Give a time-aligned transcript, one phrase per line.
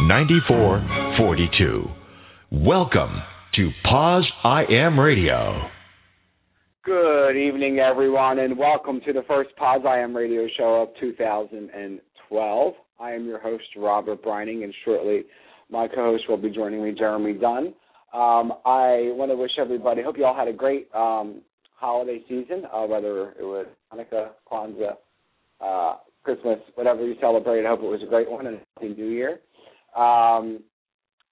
[0.00, 1.84] 9442.
[2.50, 3.22] Welcome
[3.54, 5.68] to Poz I Am Radio.
[6.84, 12.74] Good evening, everyone, and welcome to the first Poz I Am Radio show of 2012.
[12.98, 15.22] I am your host, Robert Breining, and shortly
[15.70, 17.66] my co host will be joining me, Jeremy Dunn.
[18.12, 21.40] Um, I want to wish everybody, hope you all had a great um,
[21.76, 24.96] holiday season, uh, whether it was Hanukkah, Kwanzaa,
[25.60, 27.64] uh, Christmas, whatever you celebrate.
[27.64, 29.38] I hope it was a great one and a happy new year.
[29.94, 30.60] Um,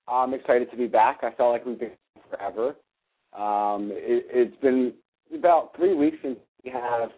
[0.08, 1.20] I'm excited to be back.
[1.22, 1.92] I felt like we've been
[2.30, 2.76] forever.
[3.36, 4.92] Um, it, it's been
[5.36, 7.10] about three weeks since we have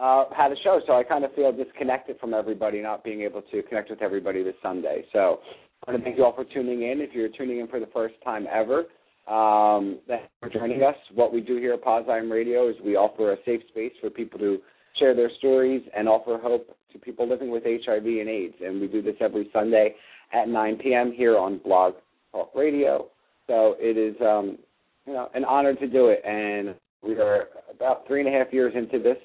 [0.00, 3.42] uh, had a show, so I kind of feel disconnected from everybody, not being able
[3.42, 5.04] to connect with everybody this Sunday.
[5.12, 5.40] So
[5.86, 7.00] I want to thank you all for tuning in.
[7.00, 8.84] If you're tuning in for the first time ever,
[9.28, 10.96] um, thanks for joining us.
[11.14, 14.38] What we do here at Poz Radio is we offer a safe space for people
[14.38, 14.58] to
[14.98, 18.54] share their stories and offer hope to people living with HIV and AIDS.
[18.60, 19.94] And we do this every Sunday
[20.32, 21.12] at 9 p.m.
[21.12, 21.94] here on Blog
[22.32, 23.08] Talk Radio.
[23.46, 24.58] So it is, um,
[25.06, 26.22] you know, an honor to do it.
[26.24, 29.16] And we are about three and a half years into this,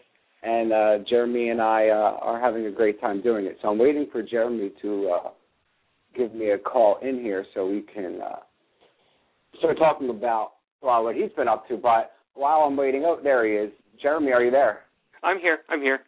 [0.44, 3.57] and uh, Jeremy and I uh, are having a great time doing it.
[3.62, 5.29] So I'm waiting for Jeremy to uh,
[6.16, 8.38] give me a call in here so we can uh,
[9.59, 11.78] start talking about well what he's been up to.
[11.78, 13.72] But while I'm waiting, oh, there he is.
[14.01, 14.81] Jeremy, are you there?
[15.23, 15.59] I'm here.
[15.69, 16.00] I'm here.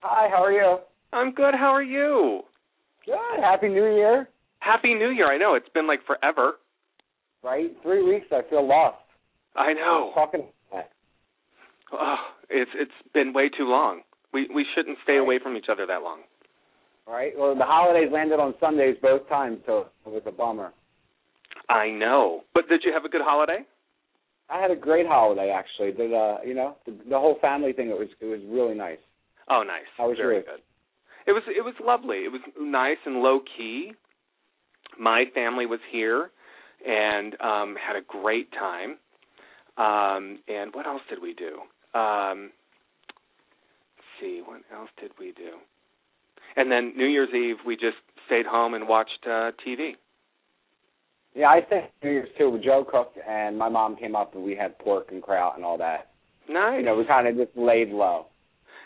[0.00, 0.78] Hi, how are you?
[1.12, 1.54] I'm good.
[1.54, 2.42] How are you?
[3.08, 3.40] Good.
[3.42, 4.28] Happy New Year.
[4.60, 5.26] Happy New Year.
[5.32, 6.54] I know it's been like forever.
[7.42, 7.70] Right?
[7.82, 8.26] Three weeks.
[8.30, 8.98] I feel lost.
[9.56, 10.10] I know.
[10.14, 10.44] Talking.
[11.90, 12.16] Oh,
[12.50, 14.02] it's it's been way too long.
[14.34, 15.20] We we shouldn't stay Right.
[15.20, 16.20] away from each other that long.
[17.06, 17.32] Right.
[17.38, 20.72] Well, the holidays landed on Sundays both times, so it was a bummer.
[21.70, 22.42] I know.
[22.52, 23.60] But did you have a good holiday?
[24.50, 25.92] I had a great holiday actually.
[25.92, 27.88] Did uh, you know, the, the whole family thing.
[27.88, 28.98] It was it was really nice.
[29.48, 29.88] Oh, nice.
[29.96, 30.44] How was Very yours?
[30.46, 30.62] good.
[31.26, 32.18] It was it was lovely.
[32.18, 33.92] It was nice and low key.
[34.98, 36.30] My family was here
[36.86, 38.96] and um had a great time.
[39.76, 41.60] Um and what else did we do?
[41.98, 42.50] Um
[43.96, 45.58] let's see, what else did we do?
[46.56, 49.92] And then New Year's Eve we just stayed home and watched uh TV.
[51.34, 52.58] Yeah, I think New Year's too.
[52.64, 55.78] Joe cooked, and my mom came up, and we had pork and kraut and all
[55.78, 56.08] that.
[56.48, 56.78] Nice.
[56.80, 58.26] You know, we kind of just laid low.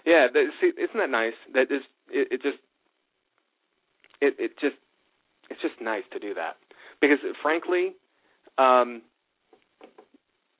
[0.05, 1.33] Yeah, that, see, isn't that nice?
[1.55, 2.59] That is, it, it just,
[4.21, 4.77] it it just,
[5.51, 6.57] it's just nice to do that
[7.01, 7.95] because, frankly,
[8.59, 9.03] um,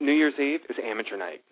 [0.01, 1.43] New Year's Eve is amateur night.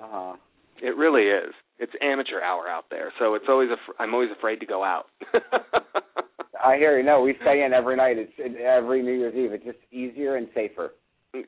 [0.00, 0.36] Uh huh.
[0.82, 1.54] It really is.
[1.78, 3.70] It's amateur hour out there, so it's always.
[3.72, 5.06] Af- I'm always afraid to go out.
[6.64, 7.04] I hear you.
[7.04, 8.18] No, we stay in every night.
[8.18, 9.52] It's it, every New Year's Eve.
[9.52, 10.92] It's just easier and safer.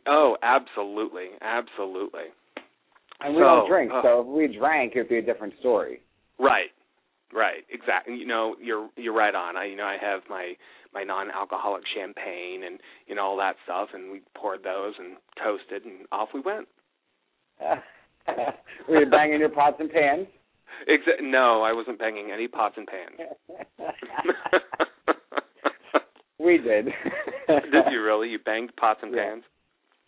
[0.06, 2.32] oh, absolutely, absolutely.
[3.20, 6.00] And we So, don't drink, uh, so if we drank, it'd be a different story.
[6.38, 6.70] Right.
[7.34, 7.64] Right.
[7.70, 8.14] Exactly.
[8.14, 9.56] You know, you're you're right on.
[9.56, 10.52] I you know I have my
[10.94, 12.78] my non-alcoholic champagne and
[13.08, 16.68] you know all that stuff, and we poured those and toasted, and off we went.
[18.88, 20.26] were you banging your pots and pans?
[20.88, 23.18] Exa- no, I wasn't banging any pots and pans.
[26.38, 26.86] we did.
[27.48, 28.28] Did you really?
[28.28, 29.24] You banged pots and Yeah.
[29.30, 29.44] pans?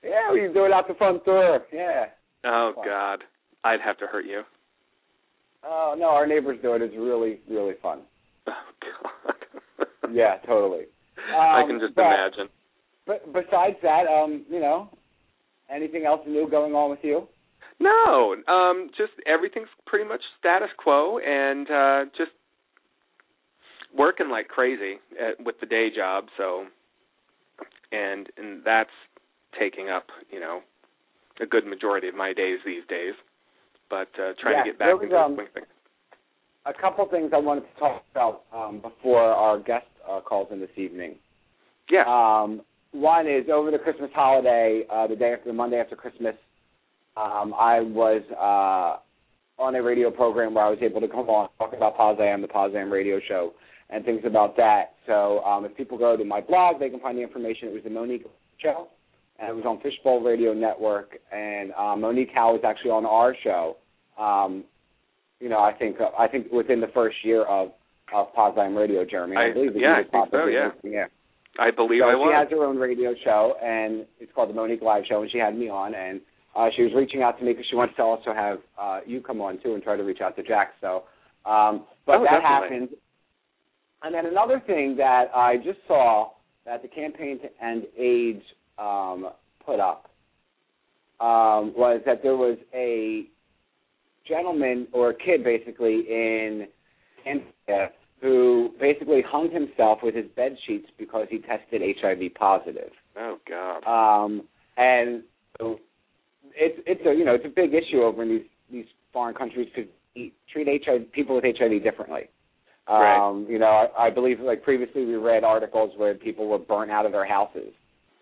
[0.02, 1.62] Yeah, we do it out the front door.
[1.72, 2.06] Yeah.
[2.44, 3.24] Oh God,
[3.64, 4.42] I'd have to hurt you.
[5.66, 6.82] Oh no, our neighbors do it.
[6.82, 8.00] It's really, really fun.
[8.46, 9.34] Oh God.
[10.12, 10.84] Yeah, totally.
[11.36, 12.48] I Um, can just but- imagine.
[13.06, 14.88] But besides that, um, you know,
[15.68, 17.26] anything else new going on with you?
[17.80, 22.30] No, um, just everything's pretty much status quo, and uh, just
[23.96, 26.26] working like crazy at, with the day job.
[26.36, 26.66] So,
[27.92, 28.90] and and that's
[29.58, 30.60] taking up, you know,
[31.40, 33.14] a good majority of my days these days.
[33.88, 35.64] But uh, trying Yeah, to get back was, into um, the swing
[36.66, 40.60] a couple things I wanted to talk about um, before our guest uh, calls in
[40.60, 41.14] this evening.
[41.90, 42.04] Yeah.
[42.06, 42.62] Um,
[42.92, 46.34] one is over the Christmas holiday, uh, the day after the Monday after Christmas,
[47.16, 51.48] um, I was uh, on a radio program where I was able to come on
[51.48, 53.52] and talk about Poz Am, the Poz Am radio show,
[53.90, 54.94] and things about that.
[55.06, 57.68] So um, if people go to my blog, they can find the information.
[57.68, 58.26] It was the Monique
[58.58, 58.88] show,
[59.38, 61.16] and it was on Fishbowl Radio Network.
[61.32, 63.76] And uh, Monique Howe was actually on our show.
[64.18, 64.64] Um,
[65.40, 67.72] you know, I think uh, I think within the first year of
[68.14, 69.36] of Poz Radio, Jeremy.
[69.36, 70.68] I, I- believe that yeah, you I think so, yeah.
[70.84, 71.06] yeah.
[71.58, 72.34] I believe So I she was.
[72.36, 75.56] has her own radio show, and it's called the Monique Live Show, and she had
[75.56, 76.20] me on, and
[76.54, 79.20] uh, she was reaching out to me because she wants to also have uh, you
[79.20, 80.74] come on too and try to reach out to Jack.
[80.80, 81.04] So,
[81.50, 82.42] um, but Oh, that definitely.
[82.78, 82.88] happened.
[84.02, 86.30] And then another thing that I just saw
[86.66, 88.42] that the campaign to end AIDS
[88.78, 89.30] um,
[89.64, 90.10] put up
[91.20, 93.26] um, was that there was a
[94.28, 96.66] gentleman or a kid basically in
[97.24, 97.90] India
[98.20, 102.90] who basically hung himself with his bed sheets because he tested HIV positive.
[103.18, 103.84] Oh God.
[103.86, 104.42] Um,
[104.76, 105.22] and
[105.58, 105.80] so
[106.54, 109.68] it's it's a you know it's a big issue over in these these foreign countries
[109.74, 109.90] because
[110.52, 112.22] treat HIV people with HIV differently.
[112.88, 113.28] Right.
[113.28, 116.90] Um, You know, I, I believe like previously we read articles where people were burnt
[116.90, 117.72] out of their houses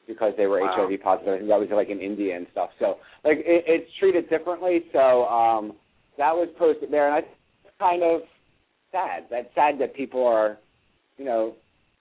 [0.07, 0.87] because they were Wow.
[0.89, 1.35] HIV positive.
[1.35, 2.71] I think that was like in India and stuff.
[2.79, 4.85] So like it, it's treated differently.
[4.93, 5.73] So um,
[6.19, 7.29] that was posted there, and I
[7.79, 8.23] kind of
[8.93, 9.25] sad.
[9.31, 10.59] That's sad that people are,
[11.19, 11.55] you know,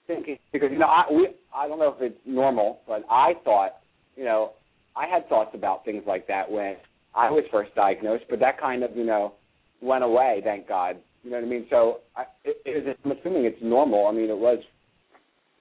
[0.06, 3.76] thinking because you know I we I don't know if it's normal, but I thought
[4.16, 4.52] you know
[4.96, 6.76] I had thoughts about things like that when
[7.14, 9.34] I was first diagnosed, but that kind of you know
[9.80, 10.40] went away.
[10.44, 10.96] Thank God.
[11.22, 11.66] You know what I mean?
[11.70, 14.06] So I, it, it is, I'm assuming it's normal.
[14.06, 14.58] I mean, it was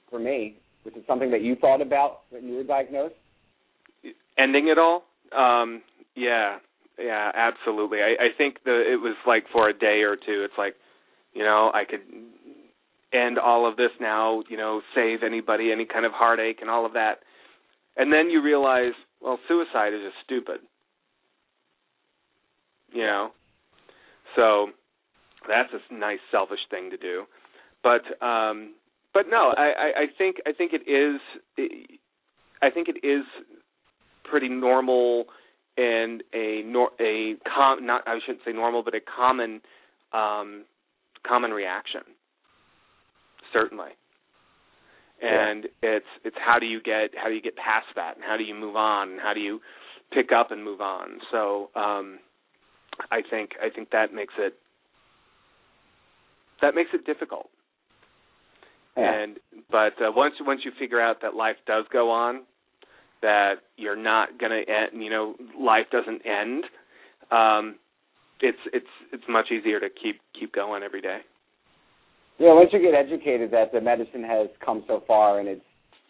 [0.09, 0.57] for me.
[0.85, 3.15] Was it something that you thought about when you were diagnosed?
[4.37, 5.03] ending it all?
[5.35, 5.81] Um
[6.15, 6.57] yeah.
[6.99, 7.99] Yeah absolutely.
[7.99, 10.75] I i think the it was like for a day or two it's like
[11.33, 12.01] you know i could
[13.13, 16.85] end all of this now you know save anybody any kind of heartache and all
[16.85, 17.19] of that.
[17.95, 20.59] And then you realize well suicide is just stupid.
[22.91, 23.29] You know?
[24.35, 24.67] So
[25.47, 27.25] that's a nice selfish thing to do.
[27.83, 28.73] But um
[29.13, 31.21] but no i i, I think i think it is
[32.61, 33.23] i think it is
[34.23, 35.25] pretty normal
[35.77, 39.61] and a nor a com not I shouldn't say normal but a common
[40.13, 40.65] um
[41.27, 42.01] common reaction.
[43.51, 43.89] Certainly.
[45.21, 48.15] And it's it's how do you get how do you get past that?
[48.15, 49.11] And how do you move on?
[49.11, 49.59] And how do you
[50.11, 51.19] pick up and move on?
[51.31, 52.19] So um
[53.11, 54.53] I think I think that makes it
[56.61, 57.49] that makes it difficult
[58.97, 59.23] Yeah.
[59.23, 59.37] and
[59.71, 62.43] but uh, once once you figure out that life does go on,
[63.21, 66.65] that you're not gonna end, you know, life doesn't end.
[67.31, 67.75] Um,
[68.41, 71.19] it's it's it's much easier to keep keep going every day.
[72.39, 75.61] Yeah, once you get educated that the medicine has come so far and it's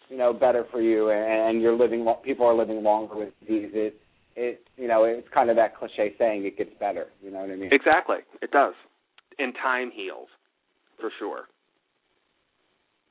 [0.09, 3.69] you know better for you and, and you're living people are living longer with disease
[3.74, 3.95] it
[4.36, 7.50] it you know it's kind of that cliche saying it gets better you know what
[7.50, 8.74] I mean Exactly, it does.
[9.39, 10.27] And time heals,
[11.00, 11.45] for sure.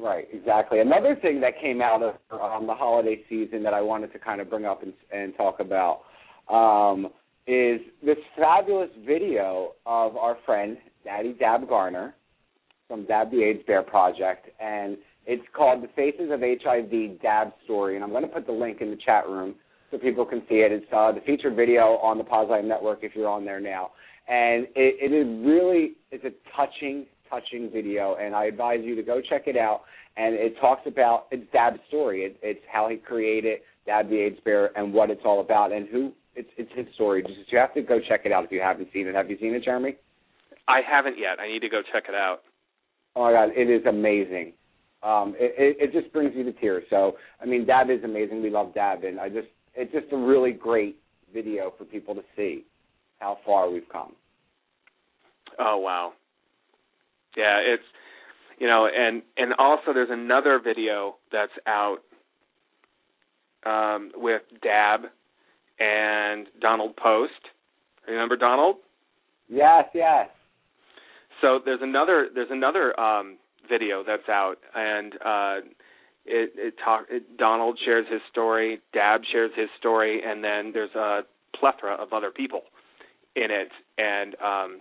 [0.03, 4.13] Right exactly another thing that came out of um, the holiday season that I wanted
[4.13, 6.03] to kind of bring up and, and talk about
[6.53, 7.07] um,
[7.47, 12.15] is this fabulous video of our friend Daddy Dab Garner
[12.89, 14.97] from Dab the AIDS Bear Project, and
[15.27, 18.81] it's called The Faces of HIV Dab Story, and I'm going to put the link
[18.81, 19.55] in the chat room
[19.91, 20.73] so people can see it.
[20.73, 23.91] It's uh, the featured video on the Positive Network if you're on there now,
[24.29, 29.03] and it, it is really it's a touching, touching video, and I advise you to
[29.03, 29.83] go check it out.
[30.17, 32.25] And it talks about it's Dab's story.
[32.25, 35.89] It, it's how he created Dab the AIDS Bear and what it's all about, and
[35.89, 37.23] who it's it's his story.
[37.23, 39.15] Just you have to go check it out if you haven't seen it.
[39.15, 39.97] Have you seen it, Jeremy?
[40.69, 41.41] I haven't yet.
[41.41, 42.41] I need to go check it out.
[43.17, 44.53] Oh my God, it is amazing.
[45.03, 46.85] Um, it, it, it just brings you to tears.
[46.89, 48.41] So, I mean, Dab is amazing.
[48.41, 50.99] We love Dab, and I just it's just a really great
[51.33, 52.65] video for people to see
[53.19, 54.13] how far we've come.
[55.59, 56.13] Oh wow.
[57.37, 57.85] Yeah, it's
[58.59, 61.99] you know, and and also there's another video that's out
[63.65, 65.03] um with Dab
[65.79, 67.33] and Donald Post.
[68.07, 68.77] Remember Donald?
[69.49, 70.29] Yes, yes.
[71.41, 75.57] So there's another there's another um video that's out and uh
[76.25, 80.95] it it talk it, Donald shares his story, Dab shares his story and then there's
[80.95, 81.23] a
[81.59, 82.63] plethora of other people
[83.35, 84.81] in it and um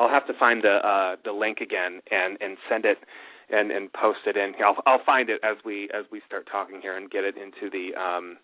[0.00, 2.98] I'll have to find the uh the link again and and send it
[3.50, 4.54] and and post it in.
[4.64, 7.68] I'll I'll find it as we as we start talking here and get it into
[7.70, 8.38] the um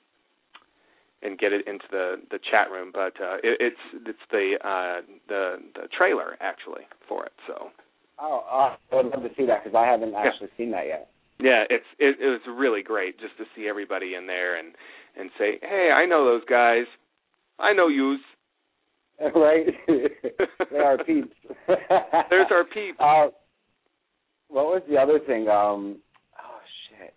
[1.23, 2.91] and get it into the the chat room.
[2.93, 7.33] But uh, it, it's it's the uh, the the trailer actually for it.
[7.47, 7.71] So
[8.19, 11.11] Oh, uh, I would love to see that because I haven't actually seen that yet.
[11.39, 14.75] yeah, it's it, it was really great just to see everybody in there and
[15.19, 16.85] and say, hey, I know those guys,
[17.59, 18.21] I know yous.
[19.35, 19.67] right?
[20.71, 21.35] they are peeps.
[22.31, 22.99] There's our peeps.
[23.01, 23.29] Uh,
[24.49, 25.49] what was the other thing?
[25.49, 25.99] Um,
[26.39, 27.15] oh shit!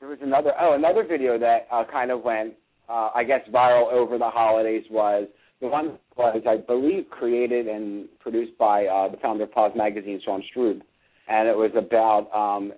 [0.00, 0.52] There was another.
[0.58, 2.54] Oh, another video that uh, kind of went,
[2.88, 5.28] uh, I guess, viral over the holidays was
[5.60, 10.20] the one was, I believe, created and produced by uh, the founder of POZ Magazine,
[10.24, 10.80] Sean Strub,
[11.28, 12.72] and it was about um,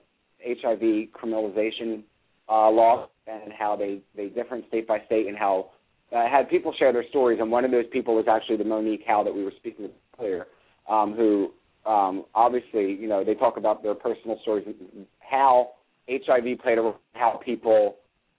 [0.44, 2.02] HIV criminalization
[2.48, 5.70] uh, law and how they they different state by state and how
[6.14, 7.38] uh, had people share their stories.
[7.40, 9.92] And one of those people was actually the Monique Howe that we were speaking with
[10.20, 10.46] earlier,
[10.88, 11.52] um, who
[11.86, 14.66] um, obviously, you know, they talk about their personal stories,
[15.20, 15.70] how
[16.08, 17.96] HIV played a role, how people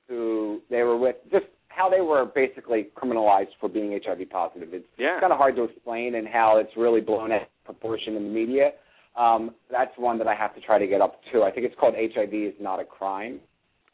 [0.08, 4.74] who they were with, just how they were basically criminalized for being HIV positive.
[4.74, 5.20] It's Yeah.
[5.20, 8.30] kind of hard to explain, and how it's really blown out of proportion in the
[8.30, 8.74] media.
[9.16, 11.44] Um, that's one that I have to try to get up to.
[11.44, 13.40] I think it's called HIV is not a crime.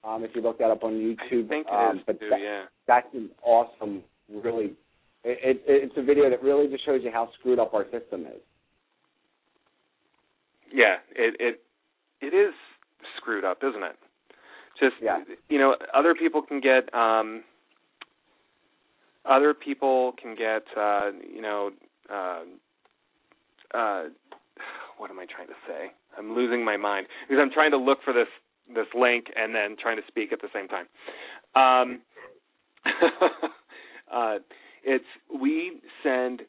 [0.03, 2.29] Um, if you look that up on YouTube, I think it um, is but too.
[2.29, 2.65] that- Yeah.
[2.88, 4.74] that's an awesome, really.
[5.25, 8.22] It, it, it's a video that really just shows you how screwed up our system
[8.25, 8.41] is.
[10.72, 11.62] Yeah, it it
[12.22, 12.53] it is
[13.18, 13.98] screwed up, isn't it?
[14.79, 15.20] Just Yeah.
[15.50, 17.44] you know, other people can get um
[19.25, 21.72] other people can get uh you know
[22.10, 22.44] uh
[23.74, 24.03] uh
[24.98, 25.91] what am I trying to say?
[26.18, 28.27] I'm losing my mind because I'm trying to look for this
[28.74, 30.86] this link and then trying to speak at the same time.
[31.56, 32.02] Um
[34.14, 34.36] uh
[34.84, 36.42] it's we send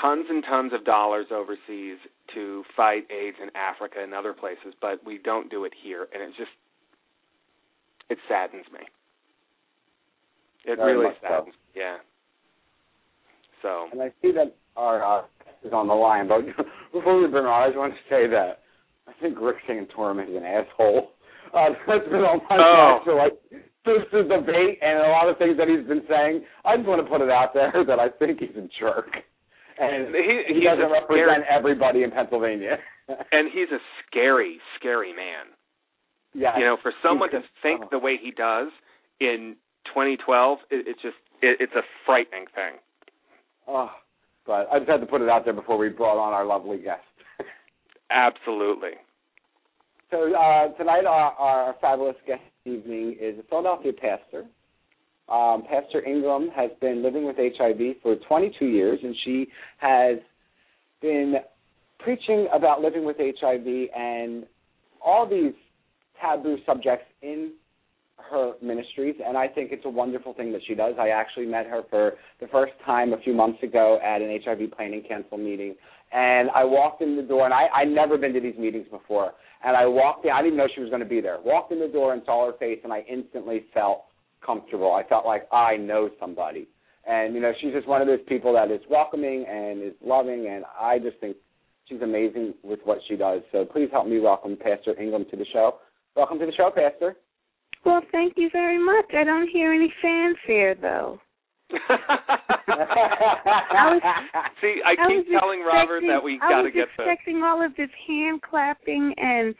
[0.00, 1.98] tons and tons of dollars overseas
[2.34, 6.22] to fight AIDS in Africa and other places, but we don't do it here, and
[6.22, 6.50] it just
[8.08, 8.80] it saddens me.
[10.64, 11.28] It Very really so.
[11.28, 11.46] saddens.
[11.46, 11.52] me.
[11.74, 11.96] Yeah.
[13.62, 15.22] So And I see that our uh,
[15.64, 16.40] is on the line, but
[16.92, 18.60] before we bring on, I just want to say that
[19.06, 21.12] I think Rick Santorum is an asshole.
[21.54, 22.88] Uh, that's been on my Oh.
[22.94, 23.34] mind for like
[23.84, 26.44] the debate and a lot of things that he's been saying.
[26.64, 29.08] I just want to put it out there that I think he's a jerk,
[29.78, 32.78] and He- he doesn't represent everybody in Pennsylvania.
[33.32, 35.46] and he's a scary, scary man.
[36.34, 37.88] yeah, You know, for someone to think oh.
[37.90, 38.68] the way he does
[39.20, 42.78] in 2012, it, it's just it, it's a frightening thing.
[43.66, 43.90] Oh,
[44.46, 46.78] but I just had to put it out there before we brought on our lovely
[46.78, 47.02] guest.
[48.10, 48.92] Absolutely.
[50.10, 54.44] So uh, tonight, our, our fabulous guest this evening is a Philadelphia pastor.
[55.28, 59.46] Um, pastor Ingram has been living with HIV for 22 years, and she
[59.78, 60.18] has
[61.00, 61.36] been
[62.00, 63.64] preaching about living with HIV
[63.96, 64.46] and
[65.00, 65.54] all these
[66.20, 67.52] taboo subjects in
[68.16, 70.94] her ministries, and I think it's a wonderful thing that she does.
[70.98, 74.72] I actually met her for the first time a few months ago at an HIV
[74.72, 75.76] Planning Council meeting,
[76.12, 79.32] and I walked in the door, and I I'd never been to these meetings before,
[79.64, 80.32] and I walked in.
[80.32, 81.38] I didn't know she was going to be there.
[81.44, 84.04] Walked in the door and saw her face, and I instantly felt
[84.44, 84.92] comfortable.
[84.92, 86.68] I felt like I know somebody,
[87.06, 90.48] and you know she's just one of those people that is welcoming and is loving,
[90.48, 91.36] and I just think
[91.86, 93.42] she's amazing with what she does.
[93.52, 95.76] So please help me welcome Pastor Ingram to the show.
[96.16, 97.16] Welcome to the show, Pastor.
[97.84, 99.06] Well, thank you very much.
[99.16, 101.20] I don't hear any fanfare though.
[104.60, 107.02] See, I I keep was telling Robert that we got to I get was the.
[107.04, 109.54] expecting all of this hand clapping and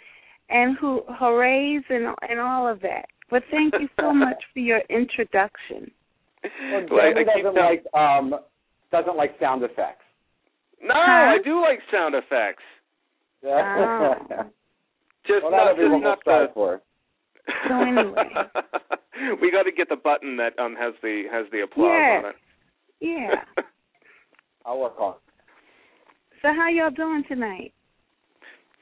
[0.49, 3.07] and who hoorays and and all of that.
[3.31, 5.91] But thank you so much for your introduction.
[6.43, 8.35] Well, Well, I keep doesn't tell- like um
[8.93, 10.05] doesn't like sound effects.
[10.83, 11.35] No, Huh?
[11.35, 12.63] I do like sound effects.
[13.45, 14.15] Oh.
[15.27, 16.49] Just well, not, just what we'll not the.
[16.55, 16.81] for.
[17.69, 18.31] So anyway.
[19.43, 22.25] we got to get the button that um has the has the applause Yes.
[22.25, 22.37] on it.
[23.01, 23.63] Yeah.
[24.67, 25.15] I'll work on.
[25.15, 25.21] it.
[26.43, 27.73] So how y'all doing tonight?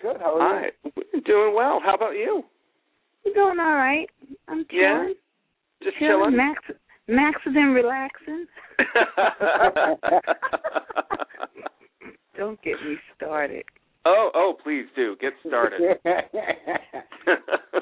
[0.02, 0.16] Good.
[0.20, 0.70] How are you?
[0.84, 1.80] Hi, we're doing well.
[1.84, 2.44] How about you?
[3.24, 4.08] You doing all right?
[4.48, 4.98] I'm Yeah?
[5.02, 5.14] chilling.
[5.82, 6.30] Just chilling.
[6.30, 6.36] chilling.
[6.36, 6.62] Max
[7.08, 8.46] Max has been relaxing.
[12.36, 13.64] Don't get me started.
[14.08, 15.80] Oh, oh, please do get started.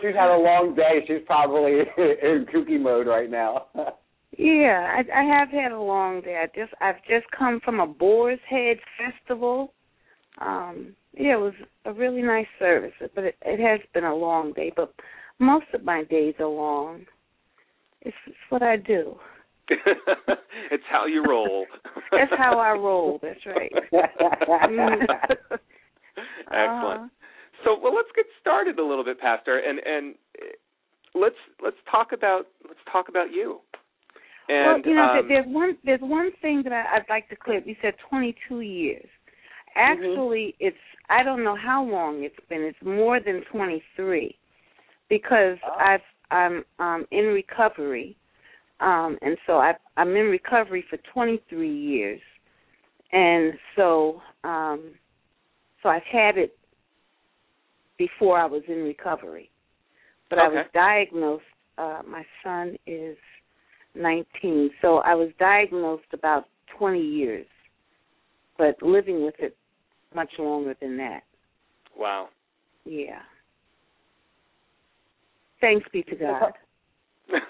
[0.01, 1.05] She's had a long day.
[1.07, 3.67] She's probably in kooky mode right now.
[4.37, 6.43] Yeah, I, I have had a long day.
[6.43, 9.73] I just I've just come from a Boar's Head festival.
[10.39, 11.55] Um, yeah, it was
[11.87, 14.73] a really nice service, but it, it has been a long day.
[14.75, 14.93] But
[15.39, 17.07] most of my days are long.
[18.03, 19.17] It's, it's what I do.
[19.69, 21.67] it's how you roll.
[22.13, 23.19] That's how I roll.
[23.23, 23.73] That's right.
[26.53, 26.65] Mm.
[26.65, 27.01] Excellent.
[27.01, 27.09] Uh-huh.
[27.65, 32.09] So, well, let's get started a little bit, Pastor, and and uh, let's let's talk
[32.13, 33.61] about let's talk about you.
[34.49, 37.37] And well, you know, um, there's one there's one thing that I, I'd like to
[37.37, 37.61] clear.
[37.65, 39.09] You said 22 years.
[39.75, 40.67] Actually, Mm-hmm.
[40.69, 40.77] it's
[41.09, 42.63] I don't know how long it's been.
[42.63, 44.37] It's more than 23
[45.09, 45.77] because Oh.
[45.79, 46.01] I've
[46.31, 48.17] I'm um in recovery,
[48.81, 52.21] um, and so I I'm in recovery for 23 years,
[53.13, 54.93] and so um,
[55.87, 56.57] so I've had it
[57.97, 59.53] before I was in recovery,
[60.29, 61.45] but I was diagnosed.
[61.79, 63.17] Uh, my son is
[63.95, 67.47] 19, so I was diagnosed about 20 years,
[68.59, 69.57] but living with it
[70.13, 71.21] much longer than that.
[71.97, 72.31] wow.
[72.85, 73.21] Yeah.
[75.61, 76.53] Thanks be to God.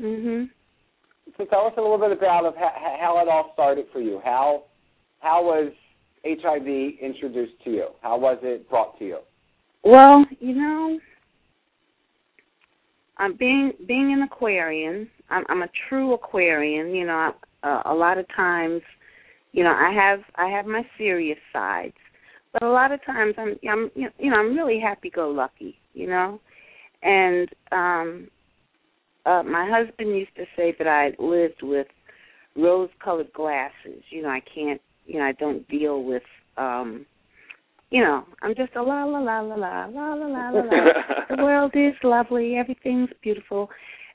[0.00, 0.50] Mhm.
[1.36, 4.20] So tell us a little bit about of how, how it all started for you.
[4.24, 4.64] How
[5.20, 5.72] how was
[6.24, 6.66] HIV
[7.00, 7.86] introduced to you?
[8.02, 9.18] How was it brought to you?
[9.82, 10.98] Well, you know,
[13.18, 15.08] I'm being being an Aquarian.
[15.30, 16.94] I'm, I'm a true Aquarian.
[16.94, 18.82] You know, uh, a lot of times,
[19.52, 21.94] you know, I have I have my serious sides,
[22.52, 25.78] but a lot of times I'm I'm you know I'm really happy go lucky.
[25.92, 26.40] You know,
[27.02, 28.28] and um,
[29.26, 31.86] uh, my husband used to say that I lived with
[32.56, 34.02] rose colored glasses.
[34.10, 34.80] You know, I can't.
[35.06, 36.22] You know, I don't deal with.
[36.56, 37.06] um
[37.90, 40.92] you know, I'm just a la la la la la la la la la la.
[41.36, 43.70] the world is lovely, everything's beautiful.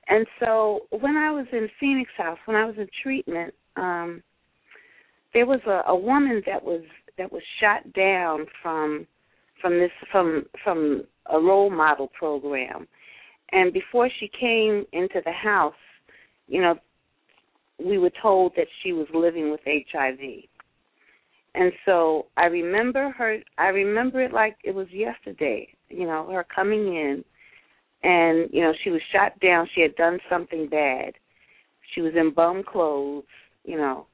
[0.10, 4.22] And so when I was in Phoenix House, when I was in treatment, um
[5.34, 6.82] there was a, a woman that was
[7.18, 9.06] that was shot down from
[9.62, 12.88] from this from from a role model program.
[13.52, 15.74] And before she came into the house,
[16.48, 16.76] you know,
[17.84, 20.20] we were told that she was living with HIV.
[21.56, 26.46] And so I remember her I remember it like it was yesterday, you know, her
[26.54, 27.24] coming in
[28.04, 31.14] and, you know, she was shot down, she had done something bad.
[31.94, 33.24] She was in bum clothes,
[33.64, 34.06] you know.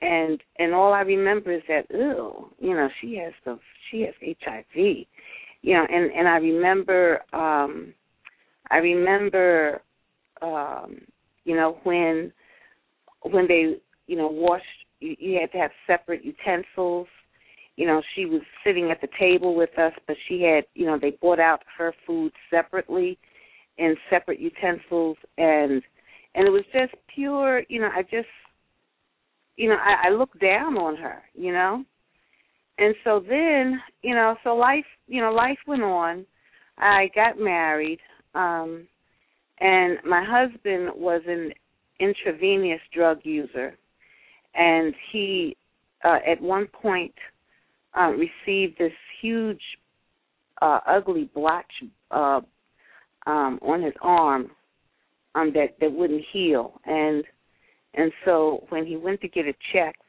[0.00, 3.58] And and all I remember is that, ew, you know, she has the
[3.90, 5.06] she has HIV.
[5.64, 7.94] You know, and, and I remember um
[8.70, 9.82] I remember
[10.42, 11.00] um,
[11.44, 12.32] you know, when
[13.22, 14.64] when they, you know, washed
[15.02, 17.08] you, you had to have separate utensils.
[17.76, 20.98] You know, she was sitting at the table with us, but she had, you know,
[21.00, 23.18] they brought out her food separately
[23.78, 25.82] in separate utensils, and
[26.34, 27.62] and it was just pure.
[27.68, 28.28] You know, I just,
[29.56, 31.22] you know, I, I looked down on her.
[31.34, 31.84] You know,
[32.78, 36.26] and so then, you know, so life, you know, life went on.
[36.78, 38.00] I got married,
[38.34, 38.86] um,
[39.60, 41.52] and my husband was an
[42.00, 43.76] intravenous drug user
[44.54, 45.56] and he
[46.04, 47.14] uh, at one point
[47.98, 49.60] uh, received this huge,
[50.60, 51.72] uh, ugly blotch
[52.10, 52.40] uh,
[53.26, 54.50] um, on his arm
[55.34, 57.24] um, that that wouldn't heal, and
[57.94, 60.08] and so when he went to get it checked,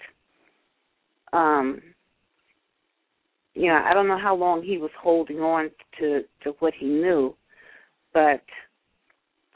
[1.32, 1.82] um,
[3.54, 6.86] you know, I don't know how long he was holding on to to what he
[6.86, 7.36] knew,
[8.14, 8.42] but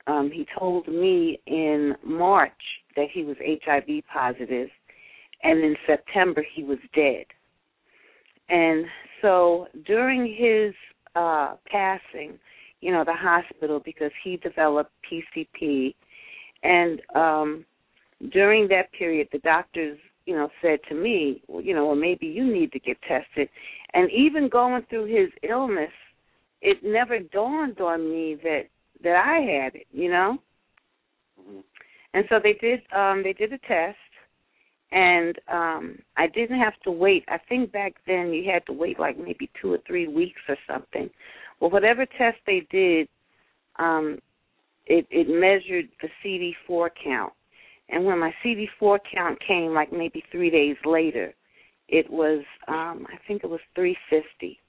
[0.08, 2.52] um, he told me in March
[2.96, 4.70] that he was HIV positive,
[5.44, 7.26] and in September he was dead.
[8.50, 8.86] And
[9.22, 10.74] so during his
[11.16, 12.40] uh, passing,
[12.82, 15.96] you know, the hospital because he developed PCP,
[16.64, 17.66] and um,
[18.32, 22.26] during that period, the doctors, you know, said to me, well, you know, well maybe
[22.28, 23.50] you need to get tested.
[23.94, 25.92] And even going through his illness,
[26.62, 28.64] it never dawned on me that
[29.04, 30.40] that I had it, you know.
[31.40, 31.64] Mhm.
[32.14, 33.98] And so they did um they did a test
[34.92, 37.26] and um I didn't have to wait.
[37.28, 40.58] I think back then you had to wait like maybe 2 or 3 weeks or
[40.68, 41.10] something.
[41.60, 43.08] Well, whatever test they did
[43.78, 44.20] um
[44.86, 47.34] it it measured the CD4 count.
[47.90, 51.34] And when my CD4 count came like maybe 3 days later,
[51.90, 54.60] it was um I think it was 350.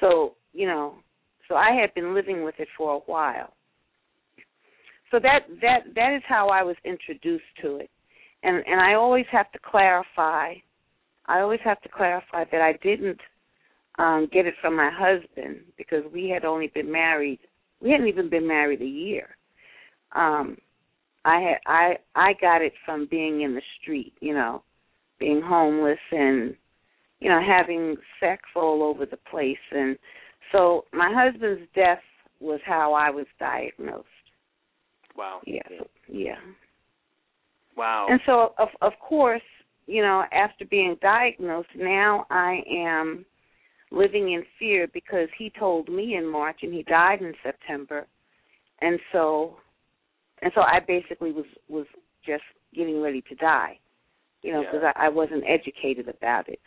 [0.00, 0.96] So, you know,
[1.48, 3.54] so I had been living with it for a while.
[5.10, 7.90] So that that that is how I was introduced to it.
[8.42, 10.54] And and I always have to clarify
[11.26, 13.20] I always have to clarify that I didn't
[13.98, 17.40] um get it from my husband because we had only been married
[17.80, 19.36] we hadn't even been married a year.
[20.14, 20.56] Um
[21.24, 24.62] I had I I got it from being in the street, you know,
[25.18, 26.56] being homeless and
[27.20, 29.96] you know having sex all over the place and
[30.50, 32.02] so my husband's death
[32.40, 34.06] was how I was diagnosed.
[35.16, 35.40] Wow.
[35.46, 35.60] Yeah.
[36.08, 36.34] yeah.
[37.76, 38.06] Wow.
[38.10, 39.42] And so of of course,
[39.86, 43.24] you know, after being diagnosed, now I am
[43.90, 48.06] living in fear because he told me in March and he died in September.
[48.80, 49.56] And so
[50.42, 51.86] and so I basically was was
[52.26, 53.78] just getting ready to die,
[54.42, 54.70] you know, Yeah.
[54.72, 56.60] because I, I wasn't educated about it.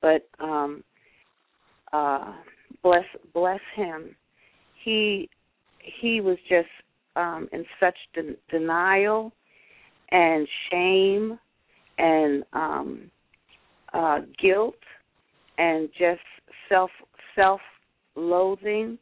[0.00, 0.84] But um,
[1.92, 2.32] uh,
[2.82, 4.14] bless bless him,
[4.84, 5.28] he
[6.00, 6.68] he was just
[7.16, 9.32] um, in such de- denial
[10.10, 11.38] and shame
[11.98, 13.10] and um,
[13.92, 14.76] uh, guilt
[15.58, 16.20] and just
[16.68, 16.90] self
[17.34, 17.60] self
[18.16, 18.98] loathing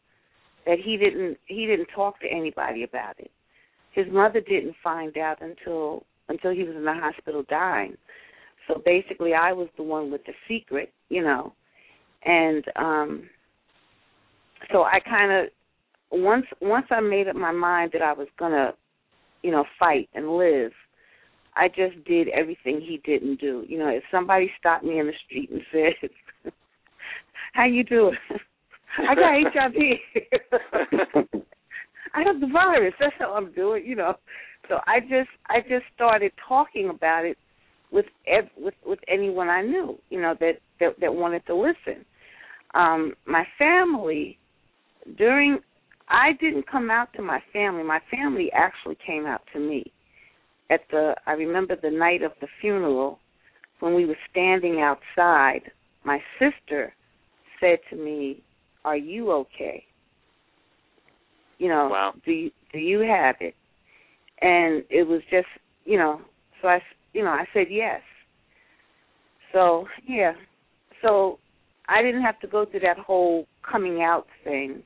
[0.66, 3.30] that he didn't he didn't talk to anybody about it.
[3.92, 7.96] His mother didn't find out until until he was in the hospital dying.
[8.66, 11.52] So basically I was the one with the secret, you know.
[12.24, 13.28] And um
[14.72, 15.50] so I kind of
[16.10, 18.74] once once I made up my mind that I was going to,
[19.42, 20.72] you know, fight and live,
[21.56, 23.64] I just did everything he didn't do.
[23.66, 26.10] You know, if somebody stopped me in the street and said,
[27.54, 28.16] "How you doing?"
[28.98, 29.74] I got HIV.
[32.14, 32.94] I have the virus.
[33.00, 33.84] That's how I'm doing.
[33.86, 34.14] You know,
[34.68, 37.38] so I just I just started talking about it
[37.90, 39.98] with ev- with with anyone I knew.
[40.10, 42.04] You know that that, that wanted to listen.
[42.74, 44.38] Um, my family
[45.16, 45.58] during
[46.08, 47.82] I didn't come out to my family.
[47.82, 49.92] My family actually came out to me
[50.70, 53.18] at the I remember the night of the funeral
[53.80, 55.70] when we were standing outside.
[56.04, 56.94] My sister
[57.60, 58.42] said to me,
[58.84, 59.84] "Are you okay?"
[61.58, 62.14] You know, Wow.
[62.24, 63.54] do you do you have it?
[64.42, 65.48] And it was just,
[65.84, 66.20] you know,
[66.60, 66.82] so I, s-
[67.14, 68.02] you know, I said yes.
[69.52, 70.32] So yeah,
[71.02, 71.38] so
[71.88, 74.82] I didn't have to go through that whole coming out thing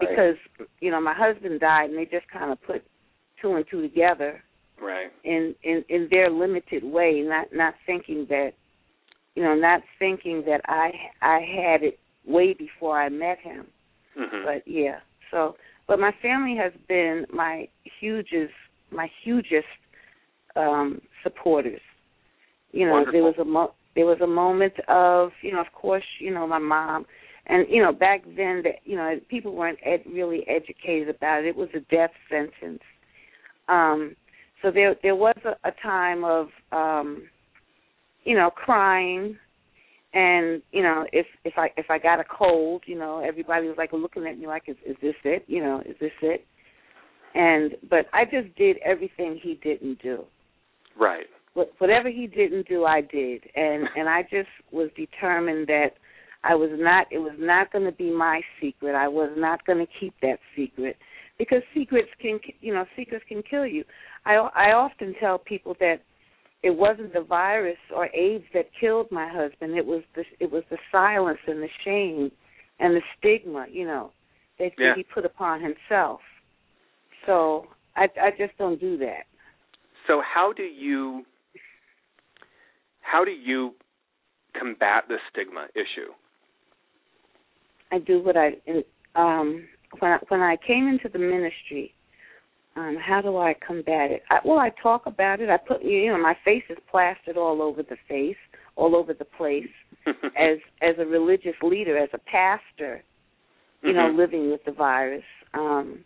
[0.00, 0.36] because
[0.80, 2.82] you know my husband died and they just kind of put
[3.40, 4.42] two and two together
[4.80, 5.10] Right.
[5.22, 8.52] in in in their limited way not not thinking that
[9.34, 10.90] you know not thinking that i
[11.22, 13.66] i had it way before i met him.
[14.16, 14.98] Hmm but yeah
[15.30, 17.68] so but my family has been my
[18.00, 18.52] hugest
[18.90, 19.66] my hugest
[20.56, 21.80] um supporters.
[22.72, 26.04] You know there was a mo- there was a moment of you know of course
[26.20, 27.06] you know my mom.
[27.46, 31.48] And you know back then that you know people weren't ed- really educated about it.
[31.48, 32.82] It was a death sentence
[33.68, 34.14] um
[34.62, 37.24] so there there was a, a time of um
[38.24, 39.36] you know crying.
[40.16, 43.76] And you know if if i if i got a cold you know everybody was
[43.76, 45.44] like looking at me like is is this it?
[45.48, 46.44] You know is this it?
[47.34, 50.24] And but i just did everything he didn't do.
[50.98, 51.26] Right.
[51.54, 53.42] What- whatever he didn't do i did.
[53.56, 55.90] And and i just was determined that
[56.44, 58.94] i was not it was not going to be my secret.
[58.94, 60.96] I was not going to keep that secret
[61.38, 63.84] because secrets can you know secrets can kill you
[64.24, 66.00] i i often tell people that
[66.64, 69.76] it wasn't the virus or AIDS that killed my husband.
[69.76, 72.32] It was the it was the silence and the shame
[72.80, 74.12] and the stigma, you know,
[74.58, 74.94] that, Yeah.
[74.96, 76.20] he put upon himself.
[77.26, 77.66] So
[77.96, 79.24] I I just don't do that.
[80.06, 81.26] So how do you
[83.02, 83.74] how do you
[84.58, 86.14] combat the stigma issue?
[87.92, 88.54] I do what I
[89.14, 89.68] um
[90.00, 91.92] when I, when I came into the ministry.
[92.76, 94.22] Um, how do I combat it?
[94.30, 95.48] I, well, I talk about it.
[95.48, 98.36] I put you know my face is plastered all over the face,
[98.74, 99.68] all over the place.
[100.06, 103.02] as as a religious leader, as a pastor,
[103.82, 104.16] you know, Mhm.
[104.16, 105.24] living with the virus.
[105.54, 106.04] Um,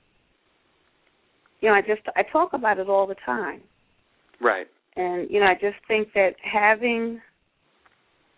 [1.60, 3.62] you know, I just I talk about it all the time,
[4.40, 4.68] right.
[4.96, 7.20] and you know, I just think that having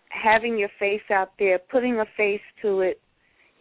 [0.09, 2.99] having your face out there, putting a face to it,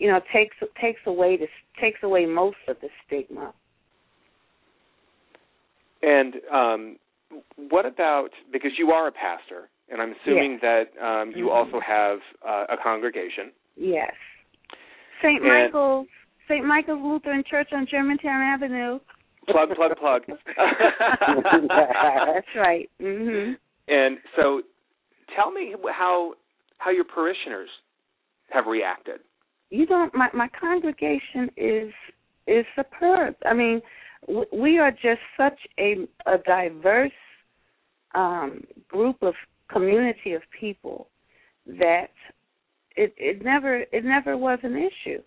[0.01, 3.53] you know, takes takes away this takes away most of the stigma.
[6.03, 6.97] And um,
[7.69, 11.55] what about because you are a pastor, and I'm assuming that um, you Mhm.
[11.55, 13.53] also have uh, a congregation.
[13.77, 14.15] Yes,
[15.23, 16.09] Saint Michael's
[16.49, 18.99] Saint Michael's Lutheran Church on Germantown Avenue.
[19.49, 20.23] Plug, plug, plug.
[20.57, 22.89] That's right.
[23.01, 23.59] Mhm.
[23.89, 24.63] And so,
[25.37, 26.33] tell me how
[26.79, 27.69] how your parishioners
[28.49, 29.21] have reacted.
[29.71, 31.93] You know my my congregation is
[32.47, 33.35] is superb.
[33.47, 33.81] I mean
[34.27, 37.13] w- we are just such a a diverse
[38.15, 39.35] um group of
[39.73, 41.09] community of people
[41.67, 42.11] that
[42.97, 45.23] it it never it never was an issue.